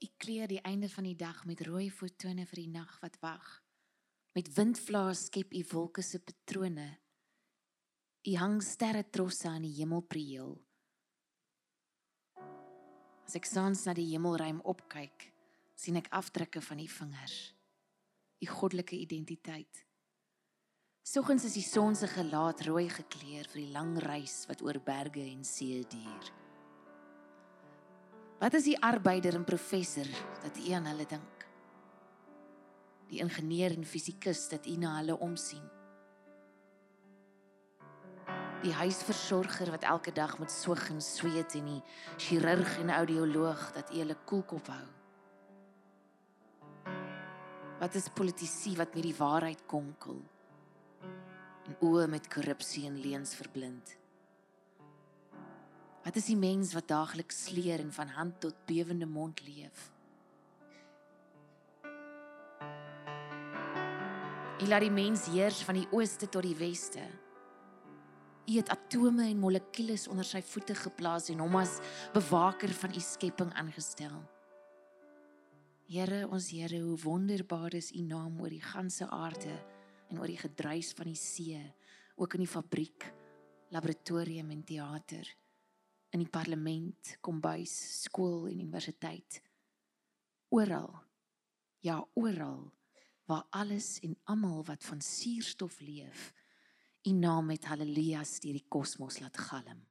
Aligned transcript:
U 0.00 0.08
kleur 0.16 0.48
die 0.48 0.62
einde 0.64 0.88
van 0.88 1.04
die 1.04 1.16
dag 1.16 1.42
met 1.44 1.60
rooi 1.66 1.90
fotone 1.92 2.46
vir 2.48 2.62
die 2.62 2.70
nag 2.72 2.94
wat 3.02 3.18
wag. 3.20 3.48
Met 4.32 4.48
windvlae 4.56 5.12
skep 5.18 5.52
u 5.52 5.60
wolke 5.72 6.02
se 6.02 6.22
patrone. 6.24 6.88
U 8.24 8.32
hang 8.40 8.62
sterre 8.64 9.04
trosse 9.12 9.48
aan 9.48 9.66
die 9.66 9.74
hemelprieel. 9.76 10.54
As 13.28 13.36
ek 13.36 13.46
soms 13.46 13.84
na 13.86 13.92
die 13.94 14.08
hemelruim 14.08 14.62
opkyk, 14.64 15.28
sien 15.76 16.00
ek 16.00 16.08
afdrukke 16.16 16.64
van 16.64 16.80
u 16.80 16.88
vingers. 16.96 17.38
U 18.40 18.46
goddelike 18.48 18.96
identiteit. 18.96 19.84
Soggens 21.04 21.44
is 21.44 21.58
die 21.58 21.66
son 21.66 21.96
se 21.96 22.08
gelaat 22.08 22.64
rooi 22.64 22.88
gekleur 22.88 23.48
vir 23.52 23.66
die 23.66 23.72
lang 23.76 23.98
reis 24.00 24.46
wat 24.48 24.64
oor 24.64 24.80
berge 24.80 25.26
en 25.28 25.44
see 25.44 25.84
duur. 25.92 26.32
Wat 28.40 28.54
is 28.56 28.64
die 28.64 28.78
arbeider 28.80 29.34
en 29.36 29.44
professor 29.44 30.06
dat 30.40 30.56
u 30.56 30.70
aan 30.72 30.86
hulle 30.88 31.04
dink? 31.06 31.42
Die 33.10 33.20
ingenieur 33.20 33.74
en 33.76 33.84
fisikus 33.84 34.46
dat 34.48 34.64
u 34.66 34.78
na 34.80 34.94
hulle 34.96 35.18
omsien. 35.20 35.66
Die 38.62 38.72
huisversorger 38.72 39.68
wat 39.74 39.84
elke 39.84 40.12
dag 40.16 40.38
met 40.40 40.52
swig 40.52 40.88
en 40.88 41.04
sweet 41.04 41.58
en 41.60 41.68
die 41.68 41.82
chirurg 42.16 42.78
en 42.80 42.94
audioloog 42.96 43.66
dat 43.76 43.92
u 43.92 44.00
hulle 44.00 44.16
koelkop 44.24 44.72
hou. 44.72 44.88
Wat 47.80 47.94
is 47.94 48.08
politici 48.08 48.72
wat 48.76 48.94
met 48.94 49.04
die 49.04 49.16
waarheid 49.20 49.66
konkel? 49.68 50.16
En 51.68 51.76
oë 51.84 52.08
met 52.08 52.32
korrupsie 52.32 52.88
en 52.88 53.00
leuns 53.04 53.36
verblind. 53.36 53.99
Wat 56.10 56.18
is 56.18 56.26
die 56.26 56.34
mens 56.34 56.72
wat 56.74 56.88
daagliks 56.90 57.36
sleer 57.44 57.78
en 57.78 57.92
van 57.94 58.08
hand 58.10 58.40
tot 58.42 58.56
bewende 58.66 59.06
mond 59.06 59.38
leef? 59.46 59.82
Hy 64.58 64.66
laat 64.66 64.82
die 64.82 64.90
mens 64.90 65.28
heers 65.30 65.60
van 65.62 65.76
die 65.78 65.86
ooste 65.94 66.26
tot 66.26 66.42
die 66.42 66.56
weste. 66.58 67.04
Hy 68.48 68.56
het 68.56 68.72
atome 68.74 69.28
en 69.30 69.38
molekules 69.38 70.08
onder 70.10 70.26
sy 70.26 70.40
voete 70.42 70.74
geplaas 70.80 71.30
en 71.30 71.44
hom 71.44 71.54
as 71.60 71.76
bewaker 72.16 72.74
van 72.80 72.96
u 72.98 73.02
skepping 73.06 73.52
aangestel. 73.62 74.16
Here, 75.86 76.24
ons 76.26 76.48
Here, 76.50 76.80
hoe 76.88 76.96
wonderbaar 77.04 77.76
is 77.78 77.92
u 77.94 78.02
naam 78.02 78.40
oor 78.42 78.50
die 78.50 78.64
ganse 78.72 79.06
aarde 79.14 79.54
en 80.10 80.18
oor 80.18 80.26
die 80.26 80.42
gedruis 80.42 80.90
van 80.98 81.12
die 81.12 81.20
see, 81.22 81.62
ook 82.18 82.34
in 82.34 82.42
die 82.48 82.50
fabriek, 82.50 83.06
laboratorium 83.70 84.50
en 84.50 84.66
teater 84.66 85.30
in 86.10 86.24
die 86.24 86.30
parlement, 86.30 87.16
kombuis, 87.20 88.02
skool 88.02 88.48
en 88.50 88.60
universiteit. 88.60 89.40
Oral. 90.50 90.92
Ja, 91.80 92.00
oral 92.14 92.72
waar 93.30 93.46
alles 93.50 94.00
en 94.02 94.16
almal 94.24 94.64
wat 94.64 94.84
van 94.84 95.00
suurstof 95.00 95.80
leef, 95.80 96.32
u 97.02 97.10
naam 97.10 97.46
met 97.46 97.64
haleluja's 97.64 98.40
deur 98.42 98.56
die 98.58 98.66
kosmos 98.68 99.20
laat 99.22 99.38
galm. 99.38 99.84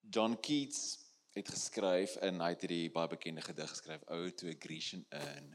John 0.00 0.34
Keats 0.42 0.80
het 1.36 1.48
geskryf 1.48 2.16
in 2.26 2.42
hy 2.42 2.48
het 2.56 2.64
hierdie 2.66 2.90
baie 2.90 3.12
bekende 3.12 3.44
gedig 3.46 3.70
geskryf 3.70 4.02
Ode 4.10 4.34
to 4.34 4.50
a 4.50 4.56
Grecian 4.58 5.04
Urn. 5.14 5.52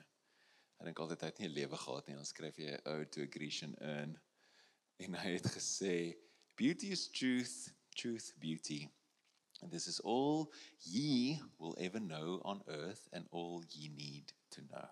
Ek 0.80 0.88
dink 0.88 1.02
altyd 1.04 1.26
hy 1.26 1.32
het 1.34 1.42
nie 1.44 1.50
'n 1.50 1.58
lewe 1.58 1.78
gehad 1.84 2.08
nie, 2.08 2.16
dan 2.16 2.32
skryf 2.32 2.58
jy 2.58 2.80
Ode 2.86 3.10
to 3.12 3.22
a 3.28 3.28
Grecian 3.36 3.76
Urn. 3.82 4.16
En 5.04 5.14
hy 5.14 5.32
het 5.36 5.52
gesê 5.58 6.16
beauty 6.56 6.96
is 6.96 7.10
truth 7.12 7.76
truth, 7.96 8.34
beauty. 8.40 8.90
And 9.62 9.72
this 9.72 9.88
is 9.88 10.00
all 10.00 10.52
ye 10.84 11.40
will 11.58 11.76
ever 11.80 12.00
know 12.00 12.42
on 12.44 12.62
earth 12.68 13.08
and 13.14 13.26
all 13.32 13.64
ye 13.72 13.90
need 13.90 14.34
to 14.52 14.62
know. 14.70 14.90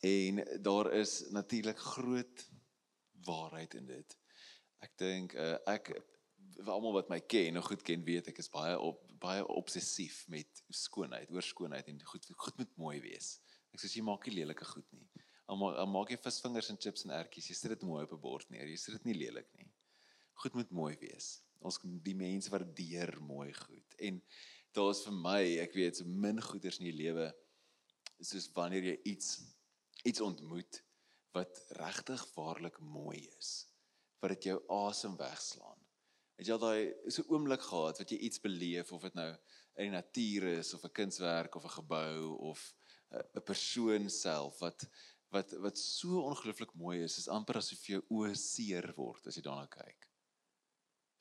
En 0.00 0.62
daar 0.62 0.92
is 0.92 1.24
natuurlik 1.30 1.78
groot 1.78 2.50
waarheid 3.24 3.74
in 3.74 3.86
dit. 3.86 4.16
Ek 4.82 4.96
dink 4.98 5.34
uh, 5.38 5.56
ek 5.70 5.92
almal 6.66 6.96
wat 6.98 7.10
my 7.10 7.20
ken, 7.22 7.54
nou 7.54 7.62
goed 7.64 7.84
ken, 7.86 8.02
weet 8.04 8.32
ek 8.32 8.40
is 8.42 8.50
baie 8.52 8.74
op 8.78 9.00
baie 9.22 9.44
obsessief 9.46 10.24
met 10.26 10.64
skoonheid, 10.74 11.30
oor 11.30 11.44
skoonheid 11.46 11.86
en 11.92 12.00
goed 12.10 12.26
goed 12.34 12.56
moet 12.58 12.72
mooi 12.76 12.96
wees. 13.04 13.36
Ek 13.70 13.80
sê 13.80 13.92
jy 13.94 14.02
maak 14.04 14.26
nie 14.26 14.40
lelike 14.40 14.66
goed 14.66 14.88
nie. 14.90 15.06
Al 15.46 15.60
maak, 15.60 15.78
al 15.78 15.90
maak 15.90 16.10
jy 16.10 16.18
visvingers 16.18 16.72
en 16.74 16.80
chips 16.82 17.06
en 17.06 17.14
ertjies, 17.14 17.52
jy 17.52 17.56
sit 17.56 17.76
dit 17.76 17.86
mooi 17.86 18.02
op 18.02 18.16
'n 18.18 18.24
bord 18.26 18.50
neer. 18.50 18.66
Jy 18.66 18.80
sit 18.82 18.98
dit 18.98 19.06
nie 19.12 19.20
lelik 19.22 19.48
nie 19.54 19.70
goed 20.42 20.58
moet 20.58 20.70
mooi 20.74 20.94
wees. 21.00 21.38
Ons 21.62 21.78
die 21.82 22.16
mense 22.18 22.50
waardeer 22.50 23.14
mooi 23.22 23.52
goed. 23.54 23.96
En 24.02 24.18
daar's 24.74 25.02
vir 25.06 25.14
my, 25.14 25.40
ek 25.62 25.76
weet, 25.76 26.00
so 26.00 26.08
min 26.08 26.40
goeders 26.42 26.80
in 26.80 26.88
die 26.90 26.98
lewe 27.04 27.28
soos 28.22 28.48
wanneer 28.54 28.92
jy 28.92 28.96
iets 29.14 29.40
iets 30.06 30.22
ontmoet 30.22 30.80
wat 31.36 31.60
regtig 31.78 32.22
waarlik 32.34 32.80
mooi 32.82 33.20
is. 33.38 33.52
Wat 34.22 34.34
dit 34.34 34.50
jou 34.50 34.58
asem 34.74 35.14
wegslaan. 35.18 35.78
Het 36.38 36.48
jy 36.48 36.56
al 36.56 36.62
daai 36.62 37.10
so 37.14 37.24
oomblik 37.30 37.62
gehad 37.62 38.00
wat 38.02 38.10
jy 38.10 38.18
iets 38.26 38.42
beleef 38.42 38.90
of 38.92 39.06
dit 39.06 39.18
nou 39.18 39.30
in 39.78 39.88
die 39.88 39.94
natuur 39.94 40.48
is 40.58 40.74
of 40.74 40.84
'n 40.84 40.96
kunswerk 40.98 41.54
of 41.56 41.64
'n 41.64 41.76
gebou 41.78 42.36
of 42.50 42.74
'n 43.12 43.44
persoon 43.46 44.10
self 44.10 44.58
wat 44.58 44.86
wat 45.32 45.52
wat 45.64 45.78
so 45.78 46.20
ongelooflik 46.28 46.74
mooi 46.74 47.02
is, 47.02 47.18
is 47.18 47.28
amper 47.28 47.56
asof 47.56 47.86
jou 47.86 48.02
oë 48.10 48.34
seer 48.36 48.92
word 48.96 49.26
as 49.26 49.36
jy 49.36 49.42
daarna 49.42 49.66
kyk 49.66 50.11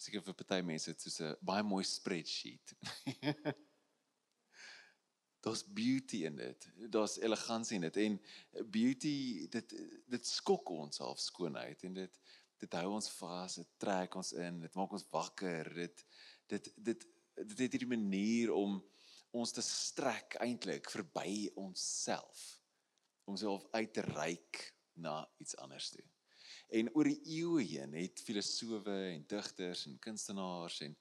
seker 0.01 0.23
vir 0.25 0.37
party 0.37 0.61
mense 0.65 0.91
dit 0.91 1.03
soos 1.03 1.19
'n 1.21 1.35
baie 1.45 1.63
mooi 1.63 1.83
spreadsheet. 1.85 2.73
Daar's 5.41 5.63
beauty 5.65 6.23
in 6.29 6.35
dit. 6.37 6.67
Daar's 6.93 7.17
elegansie 7.17 7.75
in 7.79 7.87
dit 7.87 7.97
en 7.97 8.19
beauty 8.69 9.47
dit 9.49 9.73
dit 10.15 10.27
skok 10.27 10.69
ons 10.69 11.01
half 11.01 11.19
skoonheid 11.19 11.83
en 11.83 11.93
dit 11.93 12.21
dit 12.61 12.77
hou 12.77 12.91
ons 12.93 13.09
vas, 13.17 13.55
dit 13.57 13.69
trek 13.81 14.15
ons 14.15 14.33
in, 14.37 14.59
dit 14.61 14.75
maak 14.77 14.91
ons 14.93 15.07
wakker. 15.09 15.73
Dit 15.73 16.05
dit 16.53 16.73
dit 16.75 17.07
dit 17.35 17.59
het 17.65 17.73
hierdie 17.73 17.89
manier 17.89 18.53
om 18.53 18.77
ons 19.31 19.51
te 19.55 19.63
strek 19.65 20.35
eintlik 20.43 20.89
verby 20.91 21.49
onsself 21.55 22.61
om 23.29 23.37
self 23.37 23.65
uit 23.71 23.93
te 23.93 24.03
reik 24.11 24.65
na 24.93 25.21
iets 25.39 25.55
anders 25.57 25.89
toe. 25.93 26.03
En 26.71 26.87
oor 26.95 27.09
die 27.09 27.19
eeue 27.27 27.65
heen 27.67 27.95
het 27.99 28.21
filosowe 28.23 28.93
en 29.09 29.25
digters 29.27 29.83
en 29.89 29.97
kunstenaars 29.99 30.77
en 30.85 30.93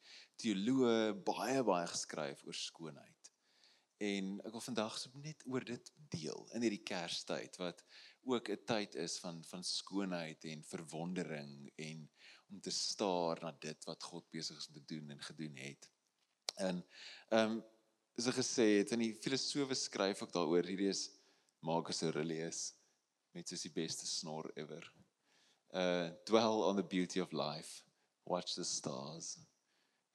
teoloë 0.43 1.13
baie 1.27 1.63
baie 1.67 1.87
geskryf 1.93 2.43
oor 2.47 2.59
skoonheid. 2.59 3.31
En 4.03 4.33
ek 4.49 4.57
wil 4.57 4.65
vandag 4.65 4.97
net 5.23 5.45
oor 5.47 5.63
dit 5.69 5.93
deel 6.11 6.43
in 6.57 6.67
hierdie 6.67 6.83
Kerstyd 6.91 7.59
wat 7.63 7.85
ook 8.27 8.51
'n 8.51 8.65
tyd 8.67 8.99
is 9.05 9.19
van 9.23 9.45
van 9.45 9.63
skoonheid 9.65 10.45
en 10.45 10.65
verwondering 10.65 11.71
en 11.77 12.09
om 12.51 12.61
te 12.61 12.75
staar 12.75 13.39
na 13.43 13.53
dit 13.53 13.85
wat 13.85 14.03
God 14.03 14.31
besig 14.31 14.59
is 14.59 14.69
om 14.69 14.75
te 14.75 14.85
doen 14.95 15.11
en 15.11 15.23
gedoen 15.23 15.57
het. 15.57 15.91
En 16.57 16.87
ehm 17.29 17.51
um, 17.51 17.63
so 18.17 18.33
gesê 18.35 18.67
het 18.83 18.91
in 18.91 19.07
die 19.07 19.15
filosowe 19.15 19.75
skryf 19.75 20.23
ook 20.23 20.33
daaroor 20.33 20.67
hierdie 20.67 20.91
is 20.91 21.11
Marcus 21.63 22.03
Aurelius 22.03 22.75
met 23.31 23.49
soos 23.49 23.63
die 23.63 23.73
beste 23.73 24.07
snor 24.07 24.51
ever 24.57 25.00
uh, 25.75 26.11
dwell 26.27 26.63
on 26.63 26.77
the 26.77 26.83
beauty 26.83 27.21
of 27.21 27.33
life, 27.33 27.83
watch 28.25 28.55
the 28.55 28.65
stars, 28.65 29.39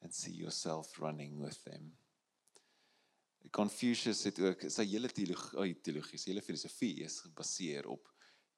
and 0.01 0.13
see 0.13 0.31
yourself 0.31 0.99
running 0.99 1.39
with 1.39 1.63
them. 1.63 1.91
Confucius 3.51 4.23
het 4.25 4.39
ook 4.41 4.65
sy 4.73 4.83
hele 4.89 5.09
teologie, 5.13 5.75
teologie, 5.85 6.17
sy 6.17 6.31
hele 6.31 6.41
filosofie 6.41 7.03
is 7.05 7.19
gebaseer 7.27 7.85
op 7.87 8.09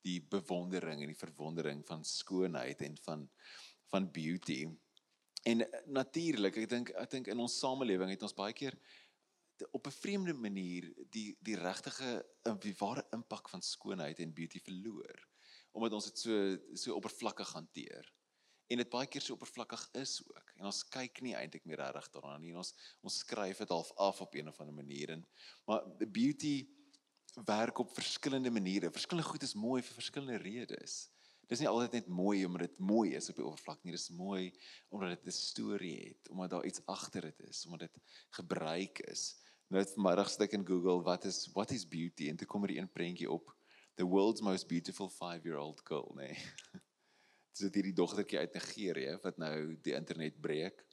die 0.06 0.22
bewondering 0.32 1.02
en 1.04 1.12
die 1.12 1.20
verwondering 1.20 1.84
van 1.88 2.06
skoonheid 2.08 2.84
en 2.88 2.98
van 3.06 3.28
van 3.88 4.10
beauty. 4.12 4.66
En 5.48 5.64
natuurlik, 5.88 6.58
ek 6.60 6.70
dink 6.72 6.90
ek 7.00 7.12
dink 7.12 7.30
in 7.32 7.40
ons 7.40 7.60
samelewing 7.62 8.10
het 8.12 8.24
ons 8.28 8.36
baie 8.36 8.56
keer 8.56 8.76
op 9.72 9.88
'n 9.88 9.96
vreemde 10.00 10.34
manier 10.34 10.90
die 11.12 11.38
die 11.42 11.56
regtige 11.56 12.26
die 12.60 12.76
ware 12.80 13.06
impak 13.16 13.50
van 13.50 13.62
skoonheid 13.62 14.20
en 14.20 14.34
beauty 14.34 14.60
verloor 14.60 15.24
omdat 15.78 15.98
ons 15.98 16.10
dit 16.10 16.24
so 16.26 16.38
so 16.74 16.96
oppervlakkig 16.98 17.52
hanteer. 17.54 18.08
En 18.68 18.82
dit 18.82 18.90
baie 18.92 19.08
keer 19.08 19.24
so 19.24 19.38
oppervlakkig 19.38 19.84
is 20.02 20.20
ook. 20.26 20.56
En 20.58 20.68
ons 20.68 20.82
kyk 20.92 21.22
nie 21.24 21.36
eintlik 21.40 21.68
meer 21.70 21.80
reg 21.96 22.10
daarna 22.12 22.36
nie. 22.42 22.56
Ons 22.58 22.74
ons 23.06 23.20
skryf 23.24 23.62
dit 23.64 23.76
half 23.76 23.94
af 24.10 24.24
op 24.26 24.36
een 24.36 24.50
of 24.52 24.60
ander 24.60 24.76
manier 24.76 25.14
en 25.16 25.24
maar 25.70 25.86
beauty 26.12 26.68
werk 27.46 27.80
op 27.80 27.94
verskillende 27.94 28.52
maniere. 28.52 28.92
Verskillende 28.92 29.30
goed 29.30 29.46
is 29.46 29.54
mooi 29.54 29.82
vir 29.86 30.00
verskillende 30.00 30.42
redes. 30.42 31.06
Dis 31.48 31.62
nie 31.64 31.70
altyd 31.70 31.94
net 32.02 32.08
mooi 32.12 32.42
omdat 32.46 32.66
dit 32.68 32.80
mooi 32.84 33.14
is 33.16 33.30
op 33.32 33.38
die 33.40 33.46
oppervlak 33.46 33.84
nie. 33.84 33.96
Dis 33.96 34.10
mooi 34.10 34.52
omdat 34.92 35.16
dit 35.16 35.28
'n 35.28 35.38
storie 35.38 35.98
het, 36.08 36.30
omdat 36.30 36.50
daar 36.50 36.66
iets 36.66 36.82
agter 36.86 37.22
dit 37.22 37.40
is, 37.48 37.66
omdat 37.66 37.94
dit 37.94 38.04
gebruik 38.30 39.00
is. 39.00 39.38
Nou 39.68 39.84
vanmiddag 39.84 40.30
sit 40.30 40.42
ek 40.42 40.54
in 40.54 40.68
Google 40.68 41.04
wat 41.04 41.26
is 41.26 41.48
what 41.54 41.72
is 41.72 41.88
beauty 41.88 42.30
en 42.30 42.38
toe 42.38 42.48
kom 42.48 42.64
er 42.64 42.72
'n 42.82 42.92
prentjie 42.92 43.32
op 43.32 43.56
the 43.98 44.06
world's 44.06 44.42
most 44.42 44.68
beautiful 44.70 45.10
5-year-old 45.10 45.82
girl, 45.84 46.14
nê. 46.16 46.32
Nee. 46.32 46.38
Dis 47.58 47.66
dit 47.66 47.80
hierdie 47.80 47.96
dogtertjie 47.98 48.38
uit 48.40 48.54
Nigerië 48.54 49.16
wat 49.24 49.40
nou 49.42 49.56
die 49.82 49.96
internet 49.98 50.36
breek 50.42 50.84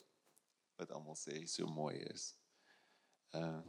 wat 0.81 0.91
almal 0.97 1.17
sê 1.21 1.43
so 1.47 1.69
mooi 1.69 1.99
is. 2.09 2.33
Uh 3.37 3.61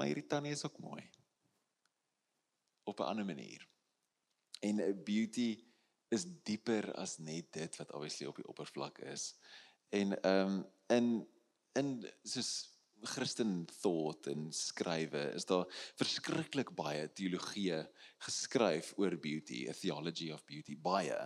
Maar 0.00 0.08
hierdie 0.08 0.26
tannie 0.26 0.52
is 0.52 0.64
ook 0.64 0.78
mooi. 0.78 1.10
Op 2.82 2.98
'n 2.98 3.02
ander 3.02 3.24
manier. 3.24 3.68
En 4.60 5.02
beauty 5.04 5.64
is 6.08 6.24
dieper 6.42 6.94
as 6.94 7.18
net 7.18 7.52
dit 7.52 7.76
wat 7.76 7.92
obviously 7.92 8.26
op 8.26 8.36
die 8.36 8.46
oppervlak 8.46 8.98
is. 8.98 9.34
En 9.88 10.22
ehm 10.22 10.48
um, 10.48 10.66
in 10.86 11.28
in 11.72 12.12
soos 12.22 12.69
Christen 13.02 13.66
thought 13.80 14.26
en 14.26 14.48
skrywe 14.52 15.22
is 15.34 15.46
daar 15.48 15.66
verskriklik 15.98 16.72
baie 16.76 17.06
teologie 17.16 17.78
geskryf 18.26 18.92
oor 18.98 19.16
beauty, 19.16 19.66
a 19.70 19.74
theology 19.74 20.30
of 20.32 20.44
beauty 20.48 20.76
baie. 20.76 21.18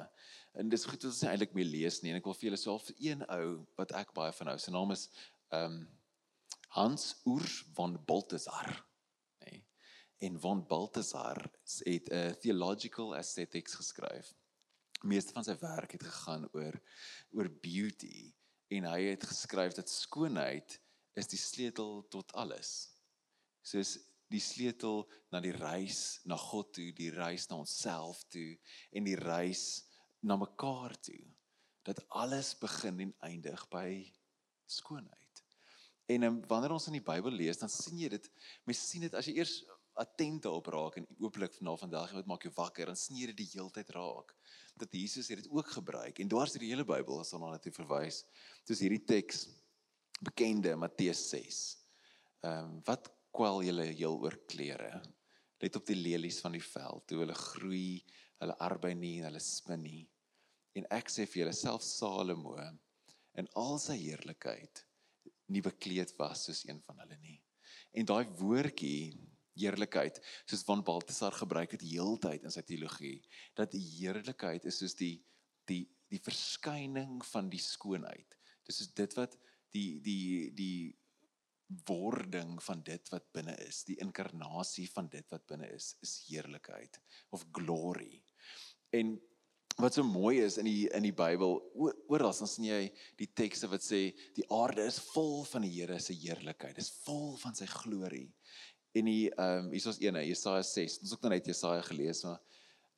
En 0.55 0.71
dis 0.71 0.87
goed 0.87 1.03
jy 1.03 1.29
eintlik 1.31 1.55
mee 1.57 1.67
lees 1.67 2.01
nie 2.03 2.13
en 2.13 2.21
ek 2.21 2.29
wil 2.29 2.37
vir 2.39 2.51
julle 2.51 2.61
self 2.61 2.91
een 2.95 3.25
ou 3.27 3.65
wat 3.79 3.95
ek 3.99 4.15
baie 4.15 4.33
van 4.39 4.53
hou. 4.53 4.59
Sy 4.59 4.75
naam 4.75 4.95
is 4.95 5.09
ehm 5.51 5.83
um, 5.83 5.85
Hans 6.75 7.21
Urs 7.31 7.61
van 7.77 7.93
Balthasar. 8.07 8.67
Nee. 9.45 9.61
En 10.27 10.41
van 10.43 10.65
Balthasar 10.67 11.39
het 11.87 12.09
'n 12.11 12.35
theological 12.43 13.15
aesthetics 13.15 13.75
geskryf. 13.79 14.35
Meeste 15.03 15.33
van 15.33 15.45
sy 15.45 15.55
werk 15.61 15.93
het 15.93 16.03
gegaan 16.03 16.49
oor 16.53 16.81
oor 17.31 17.49
beauty 17.63 18.35
en 18.69 18.85
hy 18.91 19.01
het 19.13 19.23
geskryf 19.23 19.77
dat 19.79 19.91
skoonheid 19.91 20.81
is 21.19 21.31
die 21.31 21.41
sleutel 21.41 22.03
tot 22.11 22.33
alles. 22.35 22.91
Soos 23.65 23.97
die 24.33 24.43
sleutel 24.43 25.05
na 25.33 25.41
die 25.45 25.55
reis 25.55 26.21
na 26.29 26.37
God 26.41 26.73
toe, 26.75 26.91
die 26.97 27.13
reis 27.15 27.47
na 27.51 27.61
onsself 27.63 28.25
toe 28.33 28.55
en 28.97 29.07
die 29.07 29.19
reis 29.21 29.85
na 30.25 30.37
mekaar 30.41 30.97
toe. 31.05 31.23
Dat 31.85 32.03
alles 32.09 32.55
begin 32.59 33.07
en 33.07 33.15
eindig 33.29 33.67
by 33.71 33.89
skoonheid. 34.67 35.21
En 36.09 36.27
um, 36.29 36.41
wanneer 36.49 36.75
ons 36.75 36.89
in 36.91 36.99
die 36.99 37.05
Bybel 37.05 37.33
lees, 37.33 37.61
dan 37.61 37.71
sien 37.73 38.01
jy 38.01 38.11
dit, 38.13 38.27
mens 38.69 38.83
sien 38.91 39.05
dit 39.07 39.15
as 39.17 39.29
jy 39.29 39.39
eers 39.39 39.63
attent 40.01 40.43
daarop 40.43 40.69
raak 40.75 40.97
en 40.99 41.07
ooplik 41.23 41.55
vanaf 41.55 41.85
vandag 41.85 42.13
wat 42.17 42.29
maak 42.29 42.45
jou 42.45 42.53
wakker, 42.57 42.91
dan 42.91 42.99
sien 42.99 43.21
jy 43.21 43.29
dit 43.31 43.45
die 43.45 43.53
heeltyd 43.55 43.93
raak 43.95 44.35
dat 44.75 44.91
Jesus 44.91 45.29
het 45.31 45.39
dit 45.39 45.53
ook 45.55 45.69
gebruik 45.71 46.19
en 46.19 46.29
dwars 46.29 46.53
deur 46.53 46.65
die 46.65 46.73
hele 46.73 46.87
Bybel 46.89 47.21
as 47.23 47.31
ons 47.37 47.45
na 47.45 47.61
dit 47.63 47.77
verwys. 47.77 48.25
Dis 48.67 48.83
hierdie 48.83 49.05
teks 49.07 49.47
bekende 50.21 50.77
Matteus 50.77 51.29
6. 51.31 51.61
Ehm 52.45 52.65
um, 52.65 52.81
wat 52.87 53.11
kwel 53.35 53.63
julle 53.67 53.89
heel 53.91 54.19
oor 54.23 54.37
klere? 54.47 55.03
Let 55.63 55.77
op 55.77 55.87
die 55.87 55.99
lelies 55.99 56.41
van 56.45 56.55
die 56.55 56.63
veld, 56.63 57.11
hoe 57.11 57.23
hulle 57.25 57.35
groei, 57.35 58.05
hulle 58.43 58.57
arbei 58.63 58.93
nie 58.95 59.17
en 59.21 59.31
hulle 59.31 59.43
spin 59.43 59.83
nie. 59.83 60.03
En 60.79 60.87
ek 60.95 61.11
sê 61.11 61.27
vir 61.27 61.45
julle 61.45 61.57
self 61.57 61.83
Salomo 61.87 62.57
in 63.39 63.49
al 63.59 63.79
sy 63.83 63.97
heerlikheid 63.99 64.85
nie 65.53 65.63
bekleed 65.65 66.15
was 66.19 66.47
soos 66.47 66.65
een 66.67 66.81
van 66.87 67.01
hulle 67.03 67.19
nie. 67.23 67.39
En 67.95 68.07
daai 68.09 68.25
woordjie 68.39 69.15
heerlikheid 69.59 70.19
soos 70.51 70.65
van 70.67 70.83
Baltasar 70.87 71.35
gebruik 71.37 71.77
het 71.77 71.85
heeltyd 71.87 72.47
in 72.47 72.55
sy 72.55 72.65
teologie 72.67 73.19
dat 73.59 73.73
die 73.75 73.83
heerlikheid 73.99 74.67
is 74.71 74.81
soos 74.83 74.97
die 74.99 75.17
die 75.71 75.85
die 76.13 76.21
verskyning 76.23 77.23
van 77.27 77.49
die 77.51 77.63
skoonheid. 77.63 78.37
Dis 78.69 78.83
is 78.85 78.91
dit 78.95 79.15
wat 79.19 79.33
die 79.75 80.01
die 80.05 80.53
die 80.55 80.95
wording 81.89 82.59
van 82.63 82.83
dit 82.85 83.09
wat 83.13 83.27
binne 83.35 83.55
is, 83.65 83.83
die 83.89 83.99
inkarnasie 84.03 84.87
van 84.93 85.09
dit 85.11 85.25
wat 85.33 85.47
binne 85.51 85.71
is, 85.75 85.95
is 86.05 86.19
heerlikheid 86.29 87.01
of 87.35 87.47
glory. 87.57 88.23
En 88.95 89.17
wat 89.81 89.97
so 89.97 90.05
mooi 90.07 90.39
is 90.45 90.59
in 90.61 90.69
die 90.69 90.87
in 90.95 91.07
die 91.09 91.15
Bybel, 91.17 91.57
oral 92.07 92.35
dan 92.37 92.51
sien 92.51 92.69
jy 92.69 92.83
die 93.19 93.31
tekste 93.35 93.71
wat 93.73 93.83
sê 93.83 94.07
die 94.37 94.47
aarde 94.55 94.85
is 94.87 95.01
vol 95.11 95.43
van 95.51 95.67
die 95.67 95.73
Here 95.75 95.99
se 95.99 96.15
heerlikheid, 96.15 96.79
is 96.79 96.93
vol 97.03 97.35
van 97.43 97.57
sy 97.59 97.67
glorie. 97.71 98.29
En 98.95 99.11
die 99.11 99.31
ehm 99.33 99.65
um, 99.67 99.73
hier 99.73 99.89
is 99.91 99.99
een, 99.99 100.21
Jesaja 100.29 100.63
6. 100.63 101.01
Ons 101.03 101.17
het 101.17 101.25
nou 101.27 101.33
net 101.35 101.51
Jesaja 101.51 101.83
gelees, 101.83 102.23
maar 102.23 102.39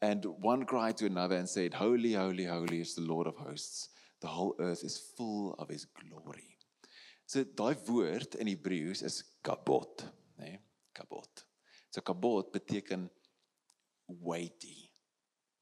and 0.05 0.27
one 0.45 0.67
cried 0.67 0.99
to 0.99 1.07
another 1.07 1.39
and 1.39 1.49
said, 1.49 1.75
"Holy, 1.75 2.13
holy, 2.13 2.45
holy 2.45 2.81
is 2.81 2.95
the 2.95 3.01
Lord 3.01 3.27
of 3.27 3.37
hosts. 3.37 3.89
The 4.21 4.29
whole 4.29 4.55
earth 4.59 4.85
is 4.85 4.99
full 5.17 5.55
of 5.57 5.69
his 5.69 5.87
glory." 5.95 6.56
So 7.27 7.43
daai 7.59 7.75
woord 7.89 8.37
in 8.39 8.51
Hebreëus 8.53 9.03
is 9.07 9.19
kabot, 9.45 10.05
nê? 10.39 10.53
Nee? 10.53 10.61
Kabot. 10.97 11.43
So 11.91 12.01
kabot 12.07 12.53
beteken 12.55 13.09
weighty. 14.23 14.87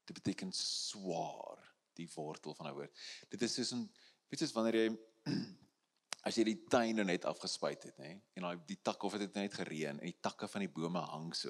Dit 0.05 0.19
beteken 0.21 0.53
swaar, 0.53 1.63
die 1.97 2.07
wortel 2.13 2.53
van 2.55 2.69
'n 2.69 2.75
woord. 2.77 2.93
Dit 3.29 3.41
is 3.41 3.57
soos 3.57 3.73
'n 3.73 3.89
weet 4.29 4.41
jy 4.41 4.51
wanneer 4.53 4.77
jy 4.77 4.89
as 6.27 6.37
jy 6.37 6.43
die 6.43 6.61
tuin 6.69 6.95
nou 6.95 7.05
net 7.05 7.25
afgespuit 7.25 7.83
het, 7.83 7.97
nê? 7.97 8.13
Nee? 8.13 8.21
En 8.37 8.45
daai 8.45 8.61
die 8.67 8.81
takke 8.81 9.05
of 9.05 9.17
dit 9.17 9.25
het 9.25 9.35
net 9.35 9.53
gereën 9.53 9.97
en 9.97 10.05
die 10.05 10.21
takke 10.21 10.47
van 10.47 10.61
die 10.61 10.69
bome 10.69 11.01
hang 11.01 11.33
so 11.35 11.49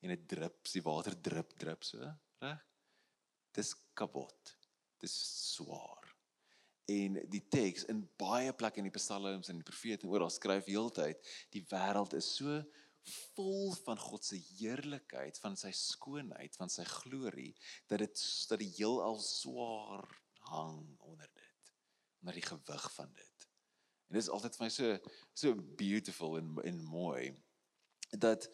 en 0.00 0.08
dit 0.08 0.28
drup, 0.28 0.68
die 0.68 0.84
water 0.84 1.16
drup, 1.20 1.56
drup 1.56 1.84
so, 1.84 2.12
reg? 2.44 2.60
Dis 3.52 3.74
kabot. 3.94 4.56
Dis 5.00 5.16
swaar 5.56 6.09
en 6.90 7.18
die 7.30 7.42
teks 7.52 7.86
in 7.92 8.02
baie 8.20 8.52
plekke 8.56 8.82
in 8.82 8.88
die 8.88 8.96
psalms 8.96 9.50
en 9.50 9.60
die 9.60 9.66
profete 9.66 10.08
oral 10.10 10.32
skryf 10.32 10.68
heeltyd 10.70 11.20
die 11.54 11.62
wêreld 11.70 12.16
is 12.18 12.28
so 12.38 12.60
vol 13.34 13.72
van 13.84 13.98
God 13.98 14.24
se 14.24 14.38
heerlikheid, 14.58 15.38
van 15.40 15.56
sy 15.58 15.70
skoonheid, 15.74 16.56
van 16.60 16.70
sy 16.72 16.84
glorie 16.84 17.52
dat 17.90 18.02
dit 18.04 18.24
dat 18.50 18.60
die 18.60 18.72
heelal 18.76 19.18
swaar 19.24 20.04
hang 20.50 20.82
onder 20.98 21.30
dit, 21.34 21.72
onder 22.20 22.36
die 22.36 22.44
gewig 22.44 22.86
van 22.96 23.12
dit. 23.16 23.46
En 24.08 24.18
dit 24.18 24.24
is 24.24 24.32
altyd 24.32 24.58
vir 24.58 24.66
my 24.66 24.70
so 24.74 24.98
so 25.42 25.54
beautiful 25.80 26.36
en 26.40 26.52
en 26.66 26.82
mooi 26.84 27.30
dat 28.10 28.50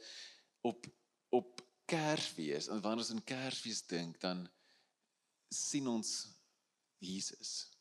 op 0.66 0.86
op 1.34 1.62
Kersfees, 1.86 2.66
en 2.66 2.80
wanneer 2.82 3.04
ons 3.04 3.12
aan 3.14 3.22
Kersfees 3.22 3.84
dink, 3.86 4.16
dan 4.20 4.40
sien 5.54 5.86
ons 5.86 6.10
Jesus 6.98 7.75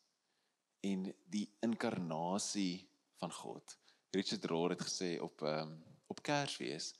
en 0.86 1.08
die 1.32 1.46
inkarnasie 1.64 2.86
van 3.20 3.32
God. 3.32 3.76
Richard 4.14 4.44
Rohr 4.50 4.74
het 4.74 4.84
gesê 4.86 5.16
op 5.22 5.42
um, 5.46 5.76
op 6.06 6.22
Kersfees 6.22 6.92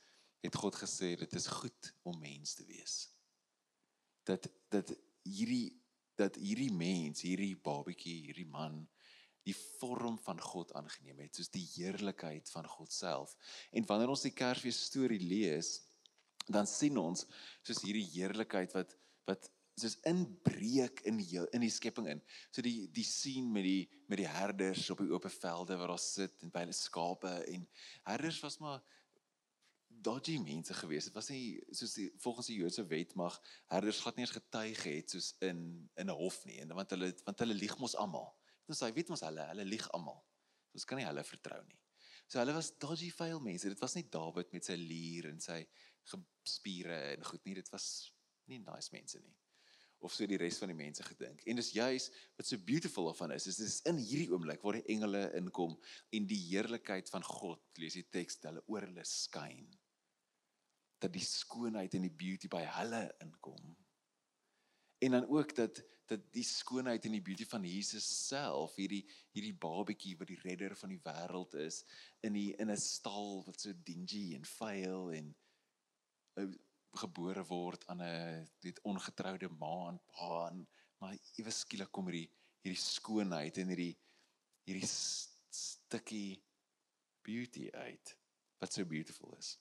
het 0.44 0.56
God 0.58 0.76
gesê 0.78 1.14
dit 1.18 1.32
is 1.38 1.46
goed 1.46 1.92
om 2.02 2.18
mens 2.20 2.54
te 2.58 2.66
wees. 2.68 2.96
Dat 4.26 4.48
dat 4.72 4.92
hierdie 5.26 5.76
dat 6.16 6.38
hierdie 6.40 6.72
mens, 6.72 7.20
hierdie 7.26 7.56
babatjie, 7.60 8.22
hierdie 8.28 8.48
man 8.48 8.86
die 9.46 9.54
vorm 9.78 10.16
van 10.24 10.40
God 10.42 10.72
aangeneem 10.74 11.20
het, 11.22 11.36
soos 11.36 11.52
die 11.54 11.66
heerlikheid 11.76 12.48
van 12.50 12.66
God 12.66 12.92
self. 12.92 13.36
En 13.70 13.84
wanneer 13.86 14.10
ons 14.10 14.24
die 14.24 14.34
Kersfees 14.34 14.80
storie 14.88 15.20
lees, 15.22 15.76
dan 16.50 16.66
sien 16.66 16.96
ons 16.98 17.26
soos 17.62 17.82
hierdie 17.84 18.08
heerlikheid 18.16 18.74
wat 18.74 18.96
wat 19.26 19.48
soos 19.76 19.98
inbreek 20.08 21.02
in 21.08 21.18
die 21.20 21.40
in 21.52 21.64
die 21.64 21.72
skepping 21.72 22.08
in. 22.08 22.20
So 22.50 22.64
die 22.64 22.88
die 22.92 23.04
sien 23.04 23.50
met 23.52 23.66
die 23.66 23.82
met 24.08 24.22
die 24.22 24.28
herders 24.28 24.88
op 24.92 25.02
die 25.04 25.10
oop 25.12 25.28
velde 25.28 25.76
waar 25.76 25.92
daar 25.92 26.02
sit 26.02 26.44
en 26.44 26.52
by 26.54 26.64
hulle 26.64 26.76
skape 26.76 27.32
en 27.52 27.66
herders 28.06 28.40
was 28.44 28.56
maar 28.62 28.80
dodgy 30.06 30.38
mense 30.40 30.74
gewees. 30.76 31.10
Dit 31.10 31.16
was 31.18 31.28
nie 31.32 31.60
soos 31.76 31.96
die 31.98 32.08
volgens 32.24 32.48
die 32.48 32.58
Joodse 32.60 32.86
wet 32.88 33.14
mag 33.20 33.36
herders 33.72 34.00
glad 34.00 34.16
nie 34.16 34.24
eens 34.24 34.36
getuig 34.36 34.82
het 34.88 35.12
soos 35.12 35.34
in 35.44 35.60
in 36.00 36.08
'n 36.08 36.18
hof 36.22 36.44
nie 36.48 36.60
en 36.64 36.72
want 36.80 36.96
hulle 36.96 37.12
want 37.28 37.44
hulle 37.44 37.60
lieg 37.60 37.78
mos 37.78 37.96
almal. 37.96 38.32
Ons 38.66 38.82
sê 38.82 38.92
weet 38.92 39.12
mos 39.12 39.24
hulle 39.28 39.48
hulle 39.52 39.64
lieg 39.64 39.88
almal. 39.92 40.22
Ons 40.72 40.84
kan 40.84 40.98
nie 40.98 41.06
hulle 41.06 41.24
vertrou 41.24 41.62
nie. 41.68 41.80
So 42.28 42.40
hulle 42.40 42.56
was 42.56 42.72
dodgy 42.78 43.10
veil 43.10 43.40
mense. 43.40 43.68
Dit 43.68 43.80
was 43.80 43.94
nie 43.94 44.08
Dawid 44.08 44.52
met 44.52 44.64
sy 44.64 44.74
lier 44.74 45.28
en 45.28 45.40
sy 45.40 45.66
gespiere 46.06 47.12
en 47.12 47.24
goed 47.24 47.44
nie. 47.44 47.54
Dit 47.54 47.68
was 47.70 48.12
nie 48.46 48.58
nice 48.58 48.90
mense 48.92 49.20
nie 49.20 49.36
of 50.06 50.14
so 50.14 50.26
die 50.30 50.38
res 50.40 50.60
van 50.62 50.70
die 50.70 50.78
mense 50.78 51.04
gedink. 51.06 51.42
En 51.50 51.58
dis 51.58 51.72
juis 51.74 52.08
wat 52.38 52.48
so 52.48 52.60
beautiful 52.62 53.10
daarvan 53.10 53.34
is, 53.36 53.48
is 53.50 53.58
dis 53.60 53.80
in 53.90 53.98
hierdie 53.98 54.30
oomblik 54.32 54.62
waar 54.64 54.78
die 54.78 54.86
engele 54.94 55.24
inkom 55.38 55.74
en 56.14 56.28
die 56.30 56.40
heerlikheid 56.48 57.10
van 57.12 57.26
God, 57.26 57.62
lees 57.82 57.98
die 57.98 58.06
teks, 58.14 58.38
hulle 58.46 58.62
oor 58.70 58.86
hulle 58.86 59.04
skyn. 59.06 59.66
Dat 61.02 61.12
die 61.12 61.26
skoonheid 61.26 61.98
en 61.98 62.06
die 62.06 62.14
beauty 62.22 62.48
by 62.52 62.62
hulle 62.78 63.02
inkom. 63.24 63.74
En 65.04 65.18
dan 65.18 65.28
ook 65.28 65.54
dat 65.58 65.82
dat 66.06 66.22
die 66.30 66.44
skoonheid 66.46 67.02
en 67.04 67.16
die 67.16 67.22
beauty 67.22 67.42
van 67.50 67.64
Jesus 67.66 68.06
self, 68.28 68.76
hierdie 68.78 69.02
hierdie 69.34 69.56
babatjie 69.58 70.14
wat 70.20 70.30
die 70.30 70.38
redder 70.44 70.76
van 70.78 70.92
die 70.94 71.00
wêreld 71.02 71.56
is 71.58 71.80
in 72.22 72.36
die 72.38 72.52
in 72.62 72.70
'n 72.70 72.78
stal 72.78 73.42
wat 73.46 73.60
so 73.60 73.74
dingy 73.74 74.36
en 74.36 74.46
vuil 74.46 75.10
en 75.18 75.32
gebore 76.96 77.44
word 77.48 77.86
aan 77.86 78.02
'n 78.02 78.48
dit 78.60 78.80
ongetroude 78.82 79.48
ma 79.48 79.88
en 79.88 80.00
pa 80.12 80.48
en 80.50 80.66
maar 80.98 81.16
ewe 81.36 81.52
skielik 81.52 81.92
kom 81.92 82.08
hierdie 82.08 82.30
hierdie 82.64 82.82
skoonheid 82.82 83.58
en 83.58 83.68
hierdie 83.72 83.94
hierdie 84.66 84.88
stukkie 84.88 86.42
beauty 87.26 87.68
uit 87.70 88.16
wat 88.58 88.72
so 88.72 88.84
beautiful 88.84 89.34
is. 89.38 89.56